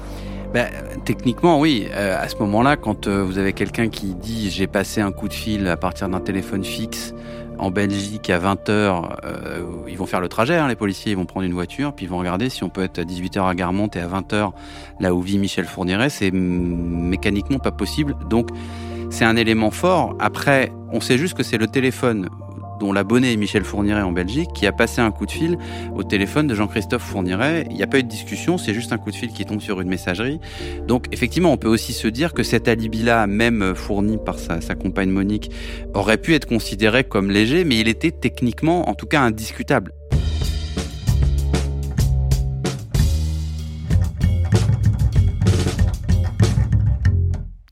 Ben, 0.54 0.68
techniquement, 1.04 1.58
oui. 1.58 1.88
Euh, 1.92 2.16
à 2.16 2.28
ce 2.28 2.36
moment-là, 2.36 2.76
quand 2.76 3.08
euh, 3.08 3.24
vous 3.24 3.38
avez 3.38 3.52
quelqu'un 3.52 3.88
qui 3.88 4.14
dit 4.14 4.50
j'ai 4.50 4.68
passé 4.68 5.00
un 5.00 5.10
coup 5.10 5.26
de 5.26 5.32
fil 5.32 5.66
à 5.66 5.76
partir 5.76 6.08
d'un 6.08 6.20
téléphone 6.20 6.62
fixe 6.62 7.12
en 7.58 7.72
Belgique 7.72 8.30
à 8.30 8.38
20h, 8.38 8.68
euh, 8.70 9.62
ils 9.88 9.98
vont 9.98 10.06
faire 10.06 10.20
le 10.20 10.28
trajet, 10.28 10.56
hein, 10.56 10.68
les 10.68 10.76
policiers, 10.76 11.10
ils 11.10 11.16
vont 11.16 11.24
prendre 11.24 11.44
une 11.44 11.54
voiture, 11.54 11.92
puis 11.92 12.06
ils 12.06 12.08
vont 12.08 12.18
regarder 12.18 12.50
si 12.50 12.62
on 12.62 12.68
peut 12.68 12.84
être 12.84 13.00
à 13.00 13.02
18h 13.02 13.48
à 13.48 13.54
Guermantes 13.56 13.96
et 13.96 14.00
à 14.00 14.06
20h 14.06 14.52
là 15.00 15.12
où 15.12 15.20
vit 15.20 15.38
Michel 15.38 15.64
Fourniret, 15.64 16.08
c'est 16.08 16.30
mécaniquement 16.30 17.58
pas 17.58 17.72
possible. 17.72 18.14
Donc 18.30 18.50
c'est 19.10 19.24
un 19.24 19.34
élément 19.34 19.72
fort. 19.72 20.16
Après, 20.20 20.72
on 20.92 21.00
sait 21.00 21.18
juste 21.18 21.34
que 21.34 21.42
c'est 21.42 21.58
le 21.58 21.66
téléphone 21.66 22.28
dont 22.78 22.92
l'abonné 22.92 23.32
est 23.32 23.36
Michel 23.36 23.64
Fourniret 23.64 24.02
en 24.02 24.12
Belgique, 24.12 24.50
qui 24.54 24.66
a 24.66 24.72
passé 24.72 25.00
un 25.00 25.10
coup 25.10 25.26
de 25.26 25.30
fil 25.30 25.58
au 25.94 26.02
téléphone 26.02 26.46
de 26.46 26.54
Jean-Christophe 26.54 27.02
Fourniret. 27.02 27.66
Il 27.70 27.76
n'y 27.76 27.82
a 27.82 27.86
pas 27.86 27.98
eu 27.98 28.02
de 28.02 28.08
discussion, 28.08 28.58
c'est 28.58 28.74
juste 28.74 28.92
un 28.92 28.98
coup 28.98 29.10
de 29.10 29.16
fil 29.16 29.32
qui 29.32 29.44
tombe 29.44 29.60
sur 29.60 29.80
une 29.80 29.88
messagerie. 29.88 30.40
Donc 30.86 31.06
effectivement, 31.12 31.52
on 31.52 31.56
peut 31.56 31.68
aussi 31.68 31.92
se 31.92 32.08
dire 32.08 32.32
que 32.32 32.42
cet 32.42 32.68
alibi-là, 32.68 33.26
même 33.26 33.74
fourni 33.74 34.18
par 34.18 34.38
sa, 34.38 34.60
sa 34.60 34.74
compagne 34.74 35.10
Monique, 35.10 35.50
aurait 35.94 36.18
pu 36.18 36.34
être 36.34 36.46
considéré 36.46 37.04
comme 37.04 37.30
léger, 37.30 37.64
mais 37.64 37.78
il 37.78 37.88
était 37.88 38.10
techniquement, 38.10 38.88
en 38.88 38.94
tout 38.94 39.06
cas, 39.06 39.20
indiscutable. 39.20 39.92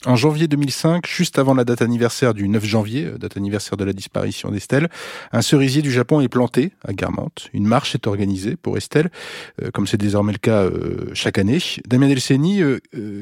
En 0.04 0.16
janvier 0.16 0.49
2005, 0.49 1.06
juste 1.06 1.38
avant 1.38 1.54
la 1.54 1.64
date 1.64 1.80
anniversaire 1.80 2.35
du 2.35 2.49
9 2.49 2.64
janvier, 2.64 3.04
euh, 3.04 3.18
date 3.18 3.37
anniversaire 3.37 3.76
de 3.76 3.85
la 3.85 3.92
disparition 3.92 4.50
d'Estelle, 4.50 4.88
un 5.30 5.42
cerisier 5.42 5.80
du 5.80 5.92
Japon 5.92 6.21
est 6.21 6.28
planté 6.28 6.73
à 6.85 6.92
Guermantes. 6.92 7.49
Une 7.52 7.68
marche 7.68 7.94
est 7.94 8.09
organisée 8.09 8.56
pour 8.56 8.76
Estelle, 8.76 9.11
euh, 9.62 9.71
comme 9.71 9.87
c'est 9.87 9.99
désormais 9.99 10.32
le 10.32 10.38
cas 10.38 10.62
euh, 10.64 11.11
chaque 11.14 11.38
année. 11.38 11.59
Damien 11.87 12.09
Delceni, 12.09 12.62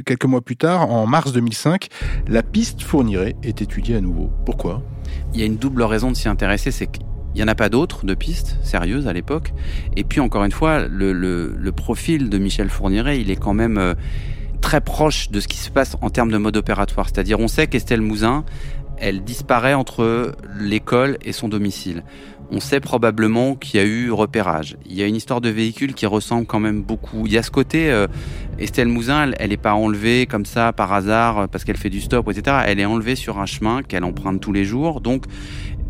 quelques 0.06 0.25
mois 0.25 0.40
plus 0.40 0.56
tard, 0.56 0.90
en 0.90 1.06
mars 1.06 1.32
2005, 1.32 1.88
la 2.28 2.42
piste 2.42 2.80
fournirait 2.80 3.37
est 3.42 3.60
étudiée 3.60 3.96
à 3.96 4.00
nouveau. 4.00 4.30
Pourquoi? 4.46 4.82
Il 5.34 5.40
y 5.40 5.42
a 5.42 5.46
une 5.46 5.58
double 5.58 5.82
raison 5.82 6.10
de 6.10 6.16
s'y 6.16 6.28
intéresser, 6.28 6.70
c'est 6.70 6.87
qu'il 6.87 7.04
n'y 7.34 7.42
en 7.42 7.49
a 7.49 7.54
pas 7.54 7.68
d'autres 7.68 8.06
de 8.06 8.14
pistes 8.14 8.56
sérieuses 8.62 9.06
à 9.06 9.12
l'époque. 9.12 9.52
Et 9.96 10.04
puis 10.04 10.20
encore 10.20 10.44
une 10.44 10.52
fois, 10.52 10.87
le 10.88 11.70
profil 11.72 12.30
de 12.30 12.38
Michel 12.38 12.70
Fourniret, 12.70 13.20
il 13.20 13.30
est 13.30 13.37
quand 13.37 13.54
même 13.54 13.96
très 14.71 14.81
proche 14.81 15.33
de 15.33 15.41
ce 15.41 15.49
qui 15.49 15.57
se 15.57 15.69
passe 15.69 15.97
en 16.00 16.11
termes 16.11 16.31
de 16.31 16.39
mode 16.39 16.57
opératoire. 16.57 17.09
C'est-à-dire, 17.09 17.41
on 17.41 17.49
sait 17.49 17.67
qu'Estelle 17.67 18.03
Mouzin, 18.03 18.45
elle 18.99 19.25
disparaît 19.25 19.75
entre 19.75 20.37
l'école 20.61 21.19
et 21.25 21.33
son 21.33 21.49
domicile. 21.49 22.05
On 22.53 22.61
sait 22.61 22.79
probablement 22.79 23.57
qu'il 23.57 23.81
y 23.81 23.83
a 23.83 23.87
eu 23.87 24.12
repérage. 24.12 24.77
Il 24.87 24.95
y 24.95 25.03
a 25.03 25.07
une 25.07 25.17
histoire 25.17 25.41
de 25.41 25.49
véhicule 25.49 25.93
qui 25.93 26.07
ressemble 26.07 26.47
quand 26.47 26.61
même 26.61 26.83
beaucoup. 26.83 27.27
Il 27.27 27.33
y 27.33 27.39
a 27.39 27.43
ce 27.43 27.50
côté, 27.50 27.91
euh, 27.91 28.07
Estelle 28.61 28.87
Mouzin, 28.87 29.33
elle 29.41 29.50
n'est 29.50 29.57
pas 29.57 29.75
enlevée 29.75 30.27
comme 30.27 30.47
ça 30.47 30.73
par 30.73 30.93
hasard 30.93 31.49
parce 31.49 31.65
qu'elle 31.65 31.77
fait 31.77 31.91
du 31.91 32.00
stop, 32.00 32.29
etc. 32.31 32.59
Elle 32.65 32.79
est 32.79 32.85
enlevée 32.85 33.17
sur 33.17 33.41
un 33.41 33.47
chemin 33.47 33.83
qu'elle 33.83 34.05
emprunte 34.05 34.41
tous 34.41 34.53
les 34.53 34.65
jours. 34.65 35.00
Donc, 35.00 35.25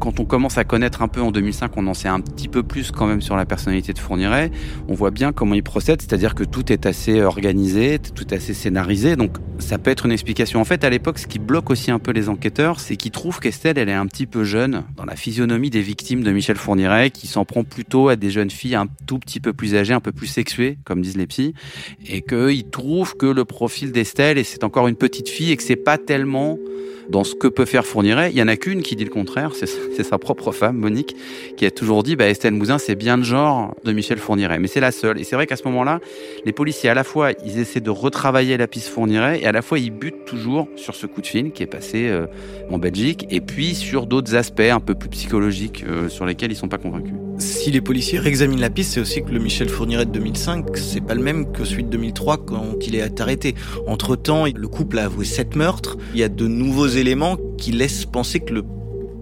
quand 0.01 0.19
on 0.19 0.25
commence 0.25 0.59
à 0.59 0.65
connaître 0.65 1.03
un 1.03 1.09
peu 1.09 1.21
en 1.21 1.31
2005, 1.31 1.77
on 1.77 1.87
en 1.87 1.95
sait 1.95 2.09
un 2.09 2.21
petit 2.21 2.49
peu 2.49 2.63
plus 2.63 2.91
quand 2.91 3.07
même 3.07 3.21
sur 3.21 3.37
la 3.37 3.45
personnalité 3.45 3.93
de 3.93 3.99
Fourniret. 3.99 4.51
On 4.89 4.95
voit 4.95 5.11
bien 5.11 5.33
comment 5.33 5.55
il 5.55 5.63
procède, 5.63 6.01
c'est-à-dire 6.01 6.35
que 6.35 6.43
tout 6.43 6.73
est 6.73 6.87
assez 6.87 7.23
organisé, 7.23 7.99
tout 7.99 8.33
est 8.33 8.37
assez 8.37 8.55
scénarisé. 8.55 9.15
Donc 9.15 9.37
ça 9.59 9.79
peut 9.79 9.91
être 9.91 10.07
une 10.07 10.13
explication. 10.13 10.61
En 10.61 10.65
fait, 10.65 10.83
à 10.85 10.91
l'époque, 10.91 11.19
ce 11.19 11.27
qui 11.27 11.39
bloque 11.39 11.71
aussi 11.71 11.91
un 11.91 11.99
peu 11.99 12.13
les 12.13 12.31
enquêteurs, 12.31 12.81
c'est 12.81 12.97
qu'ils 12.97 13.11
trouvent 13.11 13.41
qu'Estelle, 13.41 13.77
elle 13.77 13.91
est 13.91 13.95
un 13.95 14.07
petit 14.07 14.27
peu 14.27 14.43
jeune 14.43 14.85
dans 14.97 15.05
la 15.05 15.17
physionomie 15.17 15.71
des 15.71 15.83
victimes 15.83 16.23
de 16.23 16.33
Michel 16.33 16.57
Fourniret, 16.57 17.11
qui 17.11 17.27
s'en 17.27 17.45
prend 17.45 17.63
plutôt 17.63 18.09
à 18.09 18.17
des 18.17 18.31
jeunes 18.31 18.51
filles 18.51 18.77
un 18.77 18.89
tout 19.07 19.19
petit 19.19 19.39
peu 19.39 19.53
plus 19.53 19.77
âgées, 19.77 19.93
un 19.93 20.01
peu 20.01 20.13
plus 20.13 20.29
sexuées, 20.29 20.79
comme 20.85 21.03
disent 21.03 21.19
les 21.19 21.27
psys, 21.27 21.53
et 22.09 22.23
qu'ils 22.23 22.71
trouvent 22.71 23.17
que 23.17 23.27
le 23.27 23.45
profil 23.45 23.93
d'Estelle, 23.93 24.39
et 24.39 24.45
c'est 24.45 24.65
encore 24.65 24.89
une 24.89 24.97
petite 24.97 25.29
fille, 25.29 25.53
et 25.53 25.57
que 25.59 25.63
c'est 25.63 25.77
pas 25.77 25.99
tellement 25.99 26.57
dans 27.11 27.25
ce 27.25 27.35
que 27.35 27.49
peut 27.49 27.65
faire 27.65 27.85
Fourniret. 27.85 28.31
Il 28.31 28.39
y 28.39 28.43
en 28.43 28.49
a 28.49 28.57
qu'une 28.57 28.83
qui 28.83 28.97
dit 28.97 29.05
le 29.05 29.11
contraire, 29.11 29.53
c'est 29.55 30.03
sa 30.03 30.19
propre 30.19 30.53
femme, 30.53 30.77
Monique, 30.77 31.17
qui 31.57 31.67
a 31.67 31.71
toujours 31.71 32.03
dit 32.03 32.17
bah, 32.17 32.29
Estelle 32.29 32.55
Mouzin, 32.55 32.79
c'est 32.79 32.95
bien 32.95 33.17
le 33.17 33.23
genre 33.23 33.75
de 33.85 33.93
Michel 33.93 34.19
Fourniret. 34.19 34.59
Mais 34.59 34.69
c'est 34.69 34.81
la 34.81 34.93
seule. 34.93 35.19
Et 35.21 35.25
c'est 35.25 35.37
vrai 35.37 35.47
qu'à 35.47 35.57
ce 35.57 35.65
moment-là, 35.65 36.01
les 36.45 36.53
policiers, 36.53 36.91
à 36.91 36.95
la 36.95 37.05
fois, 37.05 37.33
ils 37.45 37.59
essaient 37.59 37.81
de 37.81 37.91
retravailler 37.91 38.57
la 38.57 38.67
piste 38.67 38.89
Fourniret, 38.89 39.41
et 39.41 39.47
à 39.47 39.53
la 39.53 39.63
fois, 39.63 39.79
ils 39.79 39.91
butent 39.91 40.25
toujours 40.25 40.69
sur 40.77 40.95
ce 40.95 41.07
coup 41.07 41.21
de 41.21 41.27
fil 41.27 41.53
qui 41.53 41.63
est 41.63 41.67
passé 41.67 42.09
euh, 42.09 42.27
en 42.71 42.79
Belgique, 42.79 43.27
et 43.31 43.41
puis 43.41 43.75
sur 43.75 44.07
d'autres 44.07 44.35
aspects 44.35 44.61
un 44.61 44.81
peu 44.81 44.95
plus 44.95 45.11
psychologiques 45.11 45.85
euh, 45.89 46.09
sur 46.09 46.27
lesquels 46.27 46.53
ils 46.53 46.57
sont 46.57 46.69
pas 46.69 46.79
convaincus. 46.79 47.15
Si 47.41 47.71
les 47.71 47.81
policiers 47.81 48.19
réexaminent 48.19 48.61
la 48.61 48.69
piste, 48.69 48.93
c'est 48.93 49.01
aussi 49.01 49.23
que 49.23 49.31
le 49.31 49.39
Michel 49.39 49.71
Fourniret 49.71 50.05
de 50.05 50.11
2005, 50.11 50.77
c'est 50.77 51.01
pas 51.01 51.15
le 51.15 51.23
même 51.23 51.51
que 51.51 51.65
celui 51.65 51.85
de 51.85 51.89
2003 51.89 52.45
quand 52.45 52.77
il 52.87 52.95
est 52.95 53.21
arrêté. 53.21 53.55
Entre 53.87 54.15
temps, 54.15 54.45
le 54.45 54.69
couple 54.69 54.99
a 54.99 55.07
avoué 55.07 55.25
sept 55.25 55.57
meurtres. 55.57 55.97
Il 56.13 56.21
y 56.21 56.23
a 56.23 56.29
de 56.29 56.47
nouveaux 56.47 56.87
éléments 56.87 57.39
qui 57.57 57.73
laissent 57.73 58.05
penser 58.05 58.41
que 58.41 58.53
le 58.53 58.63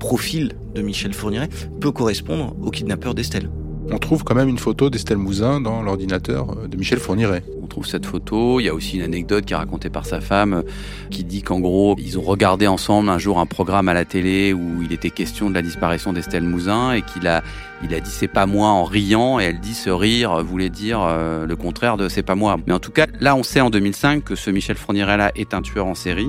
profil 0.01 0.53
de 0.75 0.83
Michel 0.83 1.15
Fourniret 1.15 1.49
peut 1.81 1.93
correspondre 1.93 2.57
au 2.61 2.73
kidnappeur 2.73 3.15
d'Estelle. 3.15 3.51
On 3.91 3.99
trouve 3.99 4.23
quand 4.23 4.35
même 4.35 4.49
une 4.49 4.59
photo 4.59 4.91
d'Estelle 4.91 5.17
Mouzin 5.17 5.61
dans 5.61 5.83
l'ordinateur 5.83 6.69
de 6.69 6.77
Michel 6.77 6.99
Fourniret. 6.99 7.43
On 7.63 7.67
trouve 7.67 7.87
cette 7.87 8.05
photo. 8.05 8.61
Il 8.61 8.65
y 8.65 8.69
a 8.69 8.75
aussi 8.75 8.97
une 8.97 9.03
anecdote 9.03 9.47
qui 9.47 9.55
est 9.55 9.57
racontée 9.57 9.89
par 9.89 10.05
sa 10.05 10.21
femme 10.21 10.63
qui 11.11 11.25
dit 11.25 11.43
qu'en 11.43 11.59
gros, 11.59 11.97
ils 11.99 12.19
ont 12.19 12.23
regardé 12.23 12.67
ensemble 12.67 13.09
un 13.09 13.19
jour 13.19 13.39
un 13.39 13.47
programme 13.47 13.89
à 13.89 13.95
la 13.95 14.05
télé 14.05 14.53
où 14.53 14.83
il 14.83 14.93
était 14.93 15.09
question 15.09 15.49
de 15.49 15.55
la 15.55 15.63
disparition 15.63 16.13
d'Estelle 16.13 16.43
Mouzin 16.43 16.93
et 16.93 17.03
qu'il 17.03 17.27
a, 17.27 17.43
il 17.83 17.95
a 17.95 18.01
dit 18.01 18.11
c'est 18.11 18.29
pas 18.29 18.45
moi 18.45 18.69
en 18.69 18.85
riant 18.85 19.41
et 19.41 19.45
elle 19.45 19.61
dit 19.61 19.75
ce 19.75 19.89
rire 19.89 20.43
voulait 20.45 20.71
dire 20.71 21.01
euh, 21.03 21.47
le 21.47 21.57
contraire 21.57 21.97
de 21.97 22.11
c'est 22.11 22.23
pas 22.23 22.35
moi. 22.35 22.59
Mais 22.67 22.75
en 22.75 22.81
tout 22.81 22.93
cas, 22.93 23.07
là, 23.21 23.37
on 23.37 23.43
sait 23.43 23.63
en 23.63 23.71
2005 23.71 24.23
que 24.23 24.35
ce 24.35 24.51
Michel 24.51 24.77
Fourniret 24.77 25.17
là 25.17 25.33
est 25.35 25.55
un 25.55 25.63
tueur 25.63 25.87
en 25.87 25.95
série 25.95 26.29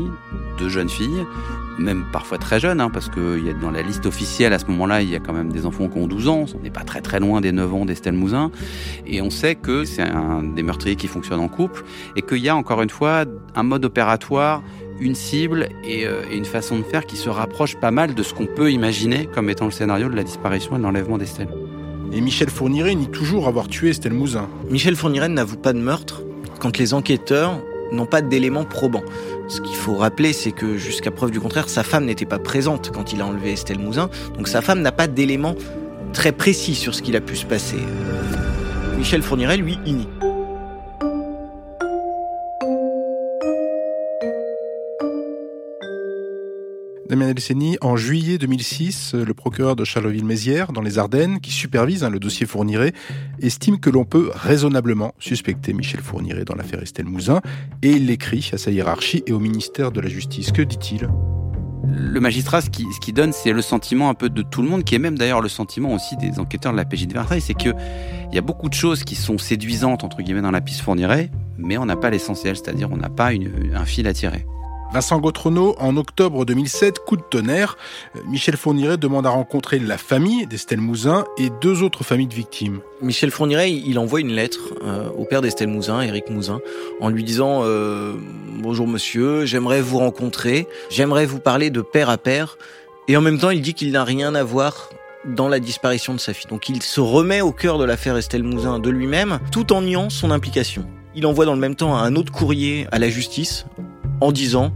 de 0.59 0.69
jeunes 0.69 0.89
filles 0.89 1.25
même 1.79 2.05
parfois 2.11 2.37
très 2.37 2.59
jeunes, 2.59 2.81
hein, 2.81 2.89
parce 2.91 3.09
que 3.09 3.43
y 3.43 3.49
a, 3.49 3.53
dans 3.53 3.71
la 3.71 3.81
liste 3.81 4.05
officielle 4.05 4.53
à 4.53 4.59
ce 4.59 4.65
moment-là, 4.67 5.01
il 5.01 5.09
y 5.09 5.15
a 5.15 5.19
quand 5.19 5.33
même 5.33 5.51
des 5.51 5.65
enfants 5.65 5.87
qui 5.87 5.97
ont 5.97 6.07
12 6.07 6.27
ans, 6.27 6.45
on 6.55 6.63
n'est 6.63 6.69
pas 6.69 6.83
très 6.83 7.01
très 7.01 7.19
loin 7.19 7.41
des 7.41 7.51
9 7.51 7.73
ans 7.73 7.85
d'Estelle 7.85 8.13
Mouzin, 8.13 8.51
et 9.07 9.21
on 9.21 9.29
sait 9.29 9.55
que 9.55 9.85
c'est 9.85 10.01
un 10.01 10.43
des 10.43 10.63
meurtriers 10.63 10.95
qui 10.95 11.07
fonctionne 11.07 11.39
en 11.39 11.47
couple, 11.47 11.83
et 12.15 12.21
qu'il 12.21 12.39
y 12.39 12.49
a 12.49 12.55
encore 12.55 12.81
une 12.81 12.89
fois 12.89 13.25
un 13.55 13.63
mode 13.63 13.85
opératoire 13.85 14.61
une 15.01 15.15
cible 15.15 15.69
et, 15.85 16.05
euh, 16.05 16.23
et, 16.29 16.35
une 16.35 16.43
façon 16.43 16.77
de 16.77 16.83
faire 16.83 17.05
qui 17.05 17.15
se 17.15 17.29
rapproche 17.29 17.77
pas 17.77 17.89
mal 17.89 18.13
de 18.15 18.21
ce 18.21 18.33
qu'on 18.33 18.47
peut 18.47 18.69
imaginer 18.69 19.27
comme 19.27 19.49
étant 19.49 19.63
le 19.63 19.71
scénario 19.71 20.09
de 20.09 20.15
la 20.15 20.23
disparition 20.23 20.75
et 20.75 20.77
de 20.77 20.83
l'enlèvement 20.83 21.17
d'Estelle. 21.17 21.47
Et 22.11 22.21
Michel 22.21 22.49
Fourniret 22.49 22.95
nie 22.95 23.07
toujours 23.07 23.47
avoir 23.47 23.67
tué 23.67 23.91
Estelle 23.91 24.13
Mouzin. 24.13 24.49
Michel 24.69 24.95
Fourniret 24.95 25.29
n'avoue 25.29 25.57
pas 25.57 25.73
de 25.73 25.79
meurtre 25.79 26.23
quand 26.59 26.77
les 26.77 26.93
enquêteurs 26.93 27.61
n'ont 27.91 28.05
pas 28.05 28.21
d'éléments 28.21 28.65
probants. 28.65 29.03
Ce 29.47 29.61
qu'il 29.61 29.75
faut 29.75 29.95
rappeler, 29.95 30.33
c'est 30.33 30.51
que 30.51 30.77
jusqu'à 30.77 31.11
preuve 31.11 31.31
du 31.31 31.39
contraire, 31.39 31.69
sa 31.69 31.83
femme 31.83 32.05
n'était 32.05 32.25
pas 32.25 32.39
présente 32.39 32.91
quand 32.93 33.13
il 33.13 33.21
a 33.21 33.25
enlevé 33.25 33.53
Estelle 33.53 33.79
Mouzin, 33.79 34.09
donc 34.37 34.47
sa 34.47 34.61
femme 34.61 34.81
n'a 34.81 34.91
pas 34.91 35.07
d'éléments 35.07 35.55
très 36.13 36.31
précis 36.31 36.75
sur 36.75 36.93
ce 36.95 37.01
qu'il 37.01 37.15
a 37.15 37.21
pu 37.21 37.35
se 37.35 37.45
passer. 37.45 37.79
Michel 38.97 39.21
Fourniret, 39.21 39.57
lui, 39.57 39.77
il. 39.85 40.07
Damien 47.09 47.29
Elceni, 47.29 47.75
en 47.81 47.97
juillet 47.97 48.37
2006, 48.37 49.15
le 49.15 49.33
procureur 49.33 49.75
de 49.75 49.83
Charleville-Mézières, 49.83 50.71
dans 50.71 50.81
les 50.81 50.99
Ardennes, 50.99 51.39
qui 51.39 51.49
supervise 51.49 52.03
hein, 52.03 52.11
le 52.11 52.19
dossier 52.19 52.45
Fourniret, 52.45 52.93
estime 53.41 53.79
que 53.79 53.89
l'on 53.89 54.05
peut 54.05 54.29
raisonnablement 54.31 55.15
suspecter 55.17 55.73
Michel 55.73 56.01
Fourniret 56.01 56.45
dans 56.45 56.53
l'affaire 56.53 56.83
Estelle 56.83 57.07
Mouzin, 57.07 57.41
et 57.81 57.93
il 57.93 58.05
l'écrit 58.05 58.51
à 58.53 58.59
sa 58.59 58.69
hiérarchie 58.69 59.23
et 59.25 59.31
au 59.31 59.39
ministère 59.39 59.91
de 59.91 60.01
la 60.01 60.07
Justice. 60.07 60.51
Que 60.51 60.61
dit-il? 60.61 61.09
Le 61.87 62.19
magistrat, 62.19 62.61
ce 62.61 62.69
qui, 62.69 63.11
donne, 63.11 63.33
c'est 63.33 63.53
le 63.53 63.63
sentiment 63.63 64.09
un 64.09 64.13
peu 64.13 64.29
de 64.29 64.43
tout 64.43 64.61
le 64.61 64.69
monde, 64.69 64.83
qui 64.83 64.93
est 64.93 64.99
même 64.99 65.17
d'ailleurs 65.17 65.41
le 65.41 65.49
sentiment 65.49 65.95
aussi 65.95 66.15
des 66.17 66.39
enquêteurs 66.39 66.73
de 66.73 66.77
la 66.77 66.85
PJ 66.85 67.07
de 67.07 67.13
Versailles, 67.13 67.41
c'est 67.41 67.55
que 67.55 67.69
il 68.31 68.35
y 68.35 68.37
a 68.37 68.41
beaucoup 68.41 68.69
de 68.69 68.75
choses 68.75 69.03
qui 69.03 69.15
sont 69.15 69.39
séduisantes 69.39 70.03
entre 70.03 70.21
guillemets 70.21 70.43
dans 70.43 70.51
la 70.51 70.61
piste 70.61 70.81
Fourniret, 70.81 71.31
mais 71.57 71.79
on 71.79 71.87
n'a 71.87 71.95
pas 71.95 72.11
l'essentiel, 72.11 72.55
c'est-à-dire 72.55 72.89
on 72.91 72.97
n'a 72.97 73.09
pas 73.09 73.31
un 73.73 73.85
fil 73.85 74.05
à 74.05 74.13
tirer. 74.13 74.45
Vincent 74.91 75.19
Gautrono, 75.19 75.75
en 75.77 75.97
octobre 75.97 76.45
2007, 76.45 76.99
coup 77.05 77.15
de 77.15 77.21
tonnerre, 77.21 77.77
Michel 78.25 78.57
Fourniret 78.57 78.97
demande 78.97 79.27
à 79.27 79.29
rencontrer 79.29 79.77
la 79.77 79.99
famille 79.99 80.47
d'Estelle 80.47 80.81
Mouzin 80.81 81.25
et 81.37 81.51
deux 81.61 81.83
autres 81.83 82.03
familles 82.03 82.27
de 82.27 82.33
victimes. 82.33 82.79
Michel 82.99 83.29
Fourniret, 83.29 83.71
il 83.71 83.99
envoie 83.99 84.19
une 84.19 84.31
lettre 84.31 84.73
euh, 84.83 85.07
au 85.15 85.25
père 85.25 85.43
d'Estelle 85.43 85.67
Mouzin, 85.67 86.01
Éric 86.01 86.31
Mouzin, 86.31 86.59
en 87.01 87.09
lui 87.09 87.23
disant 87.23 87.61
euh, 87.63 88.15
Bonjour 88.61 88.87
monsieur, 88.87 89.45
j'aimerais 89.45 89.81
vous 89.81 89.99
rencontrer, 89.99 90.67
j'aimerais 90.89 91.27
vous 91.27 91.39
parler 91.39 91.69
de 91.69 91.81
père 91.81 92.09
à 92.09 92.17
père. 92.17 92.57
Et 93.07 93.15
en 93.15 93.21
même 93.21 93.37
temps, 93.37 93.51
il 93.51 93.61
dit 93.61 93.75
qu'il 93.75 93.91
n'a 93.91 94.03
rien 94.03 94.33
à 94.33 94.43
voir 94.43 94.89
dans 95.23 95.49
la 95.49 95.59
disparition 95.59 96.15
de 96.15 96.19
sa 96.19 96.33
fille. 96.33 96.49
Donc 96.49 96.67
il 96.67 96.81
se 96.81 96.99
remet 96.99 97.41
au 97.41 97.51
cœur 97.51 97.77
de 97.77 97.85
l'affaire 97.85 98.17
Estelle 98.17 98.43
Mouzin 98.43 98.79
de 98.79 98.89
lui-même, 98.89 99.39
tout 99.51 99.71
en 99.71 99.83
niant 99.83 100.09
son 100.09 100.31
implication. 100.31 100.83
Il 101.13 101.27
envoie 101.27 101.45
dans 101.45 101.53
le 101.53 101.59
même 101.59 101.75
temps 101.75 101.95
un 101.95 102.15
autre 102.15 102.31
courrier 102.31 102.87
à 102.91 102.97
la 102.97 103.09
justice 103.09 103.65
en 104.21 104.31
disant 104.31 104.73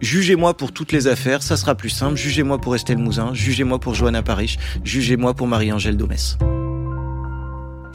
Jugez-moi 0.00 0.54
pour 0.54 0.72
toutes 0.72 0.92
les 0.92 1.06
affaires, 1.08 1.42
ça 1.42 1.56
sera 1.56 1.74
plus 1.74 1.90
simple. 1.90 2.16
Jugez-moi 2.16 2.58
pour 2.58 2.74
Estelle 2.74 2.98
Mouzin, 2.98 3.34
jugez-moi 3.34 3.78
pour 3.78 3.94
Johanna 3.94 4.22
Paris, 4.22 4.56
jugez-moi 4.84 5.34
pour 5.34 5.46
Marie-Angèle 5.46 5.96
Domès. 5.96 6.38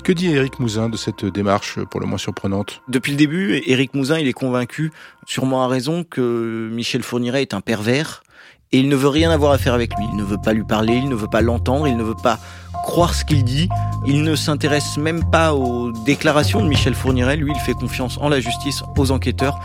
Que 0.03 0.13
dit 0.13 0.27
Éric 0.27 0.60
Mouzin 0.60 0.88
de 0.88 0.95
cette 0.95 1.25
démarche 1.25 1.79
pour 1.91 1.99
le 1.99 2.05
moins 2.05 2.17
surprenante? 2.17 2.81
Depuis 2.88 3.12
le 3.12 3.17
début, 3.17 3.62
Éric 3.65 3.93
Mouzin, 3.93 4.19
il 4.19 4.27
est 4.27 4.33
convaincu, 4.33 4.91
sûrement 5.25 5.63
à 5.63 5.67
raison, 5.67 6.05
que 6.05 6.69
Michel 6.71 7.03
Fourniret 7.03 7.41
est 7.41 7.53
un 7.53 7.62
pervers 7.62 8.23
et 8.71 8.79
il 8.79 8.89
ne 8.89 8.95
veut 8.95 9.07
rien 9.07 9.31
avoir 9.31 9.51
à 9.51 9.57
faire 9.57 9.73
avec 9.73 9.95
lui. 9.97 10.05
Il 10.12 10.17
ne 10.17 10.23
veut 10.23 10.38
pas 10.38 10.53
lui 10.53 10.63
parler, 10.63 10.95
il 10.95 11.10
ne 11.10 11.15
veut 11.15 11.27
pas 11.27 11.41
l'entendre, 11.41 11.88
il 11.88 11.95
ne 11.95 12.03
veut 12.03 12.15
pas 12.21 12.38
croire 12.83 13.13
ce 13.13 13.23
qu'il 13.23 13.43
dit. 13.43 13.69
Il 14.05 14.23
ne 14.23 14.36
s'intéresse 14.36 14.97
même 14.97 15.29
pas 15.29 15.53
aux 15.53 15.91
déclarations 16.05 16.62
de 16.62 16.67
Michel 16.67 16.93
Fourniret. 16.93 17.38
Lui, 17.38 17.51
il 17.53 17.60
fait 17.60 17.73
confiance 17.73 18.17
en 18.19 18.29
la 18.29 18.39
justice, 18.39 18.83
aux 18.97 19.12
enquêteurs, 19.12 19.60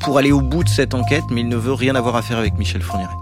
pour 0.00 0.18
aller 0.18 0.32
au 0.32 0.40
bout 0.40 0.64
de 0.64 0.68
cette 0.68 0.94
enquête, 0.94 1.24
mais 1.30 1.40
il 1.40 1.48
ne 1.48 1.56
veut 1.56 1.72
rien 1.72 1.94
avoir 1.94 2.16
à 2.16 2.22
faire 2.22 2.38
avec 2.38 2.56
Michel 2.58 2.82
Fourniret. 2.82 3.14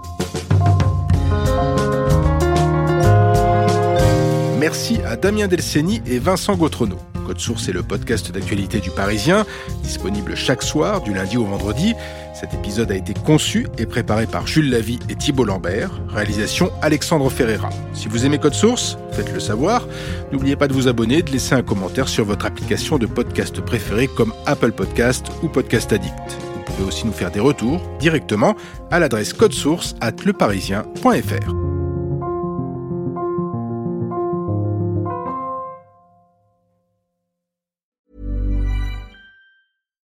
Merci 4.59 4.99
à 5.05 5.15
Damien 5.15 5.47
Delceni 5.47 6.01
et 6.05 6.19
Vincent 6.19 6.55
Gautrono. 6.55 6.97
Code 7.27 7.39
Source 7.39 7.67
est 7.67 7.73
le 7.73 7.83
podcast 7.83 8.31
d'actualité 8.31 8.79
du 8.79 8.89
Parisien, 8.89 9.45
disponible 9.83 10.35
chaque 10.35 10.63
soir 10.63 11.01
du 11.01 11.13
lundi 11.13 11.35
au 11.35 11.43
vendredi. 11.43 11.93
Cet 12.33 12.53
épisode 12.53 12.89
a 12.91 12.95
été 12.95 13.13
conçu 13.13 13.67
et 13.77 13.85
préparé 13.85 14.27
par 14.27 14.47
Jules 14.47 14.69
Lavie 14.69 14.99
et 15.09 15.15
Thibault 15.15 15.43
Lambert. 15.43 15.91
Réalisation 16.07 16.71
Alexandre 16.81 17.29
Ferreira. 17.29 17.69
Si 17.93 18.07
vous 18.07 18.25
aimez 18.25 18.39
Code 18.39 18.53
Source, 18.53 18.97
faites-le 19.11 19.41
savoir. 19.41 19.85
N'oubliez 20.31 20.55
pas 20.55 20.69
de 20.69 20.73
vous 20.73 20.87
abonner, 20.87 21.21
de 21.21 21.31
laisser 21.31 21.53
un 21.53 21.63
commentaire 21.63 22.07
sur 22.07 22.23
votre 22.23 22.45
application 22.45 22.97
de 22.97 23.07
podcast 23.07 23.59
préférée 23.59 24.07
comme 24.07 24.33
Apple 24.45 24.71
Podcast 24.71 25.27
ou 25.43 25.49
Podcast 25.49 25.91
Addict. 25.91 26.46
Pouvez 26.77 26.89
aussi 26.89 27.07
nous 27.07 27.11
faire 27.11 27.31
des 27.31 27.39
retours 27.39 27.81
directement 27.97 28.55
à 28.91 28.99
l'adresse 28.99 29.33
codesource 29.33 29.95
at 29.99 30.23
leparisien.fr. 30.23 31.51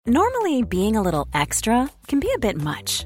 Normally, 0.06 0.64
being 0.64 0.98
a 0.98 1.02
little 1.02 1.28
extra 1.34 1.88
can 2.08 2.20
be 2.20 2.28
a 2.36 2.40
bit 2.40 2.58
much, 2.62 3.06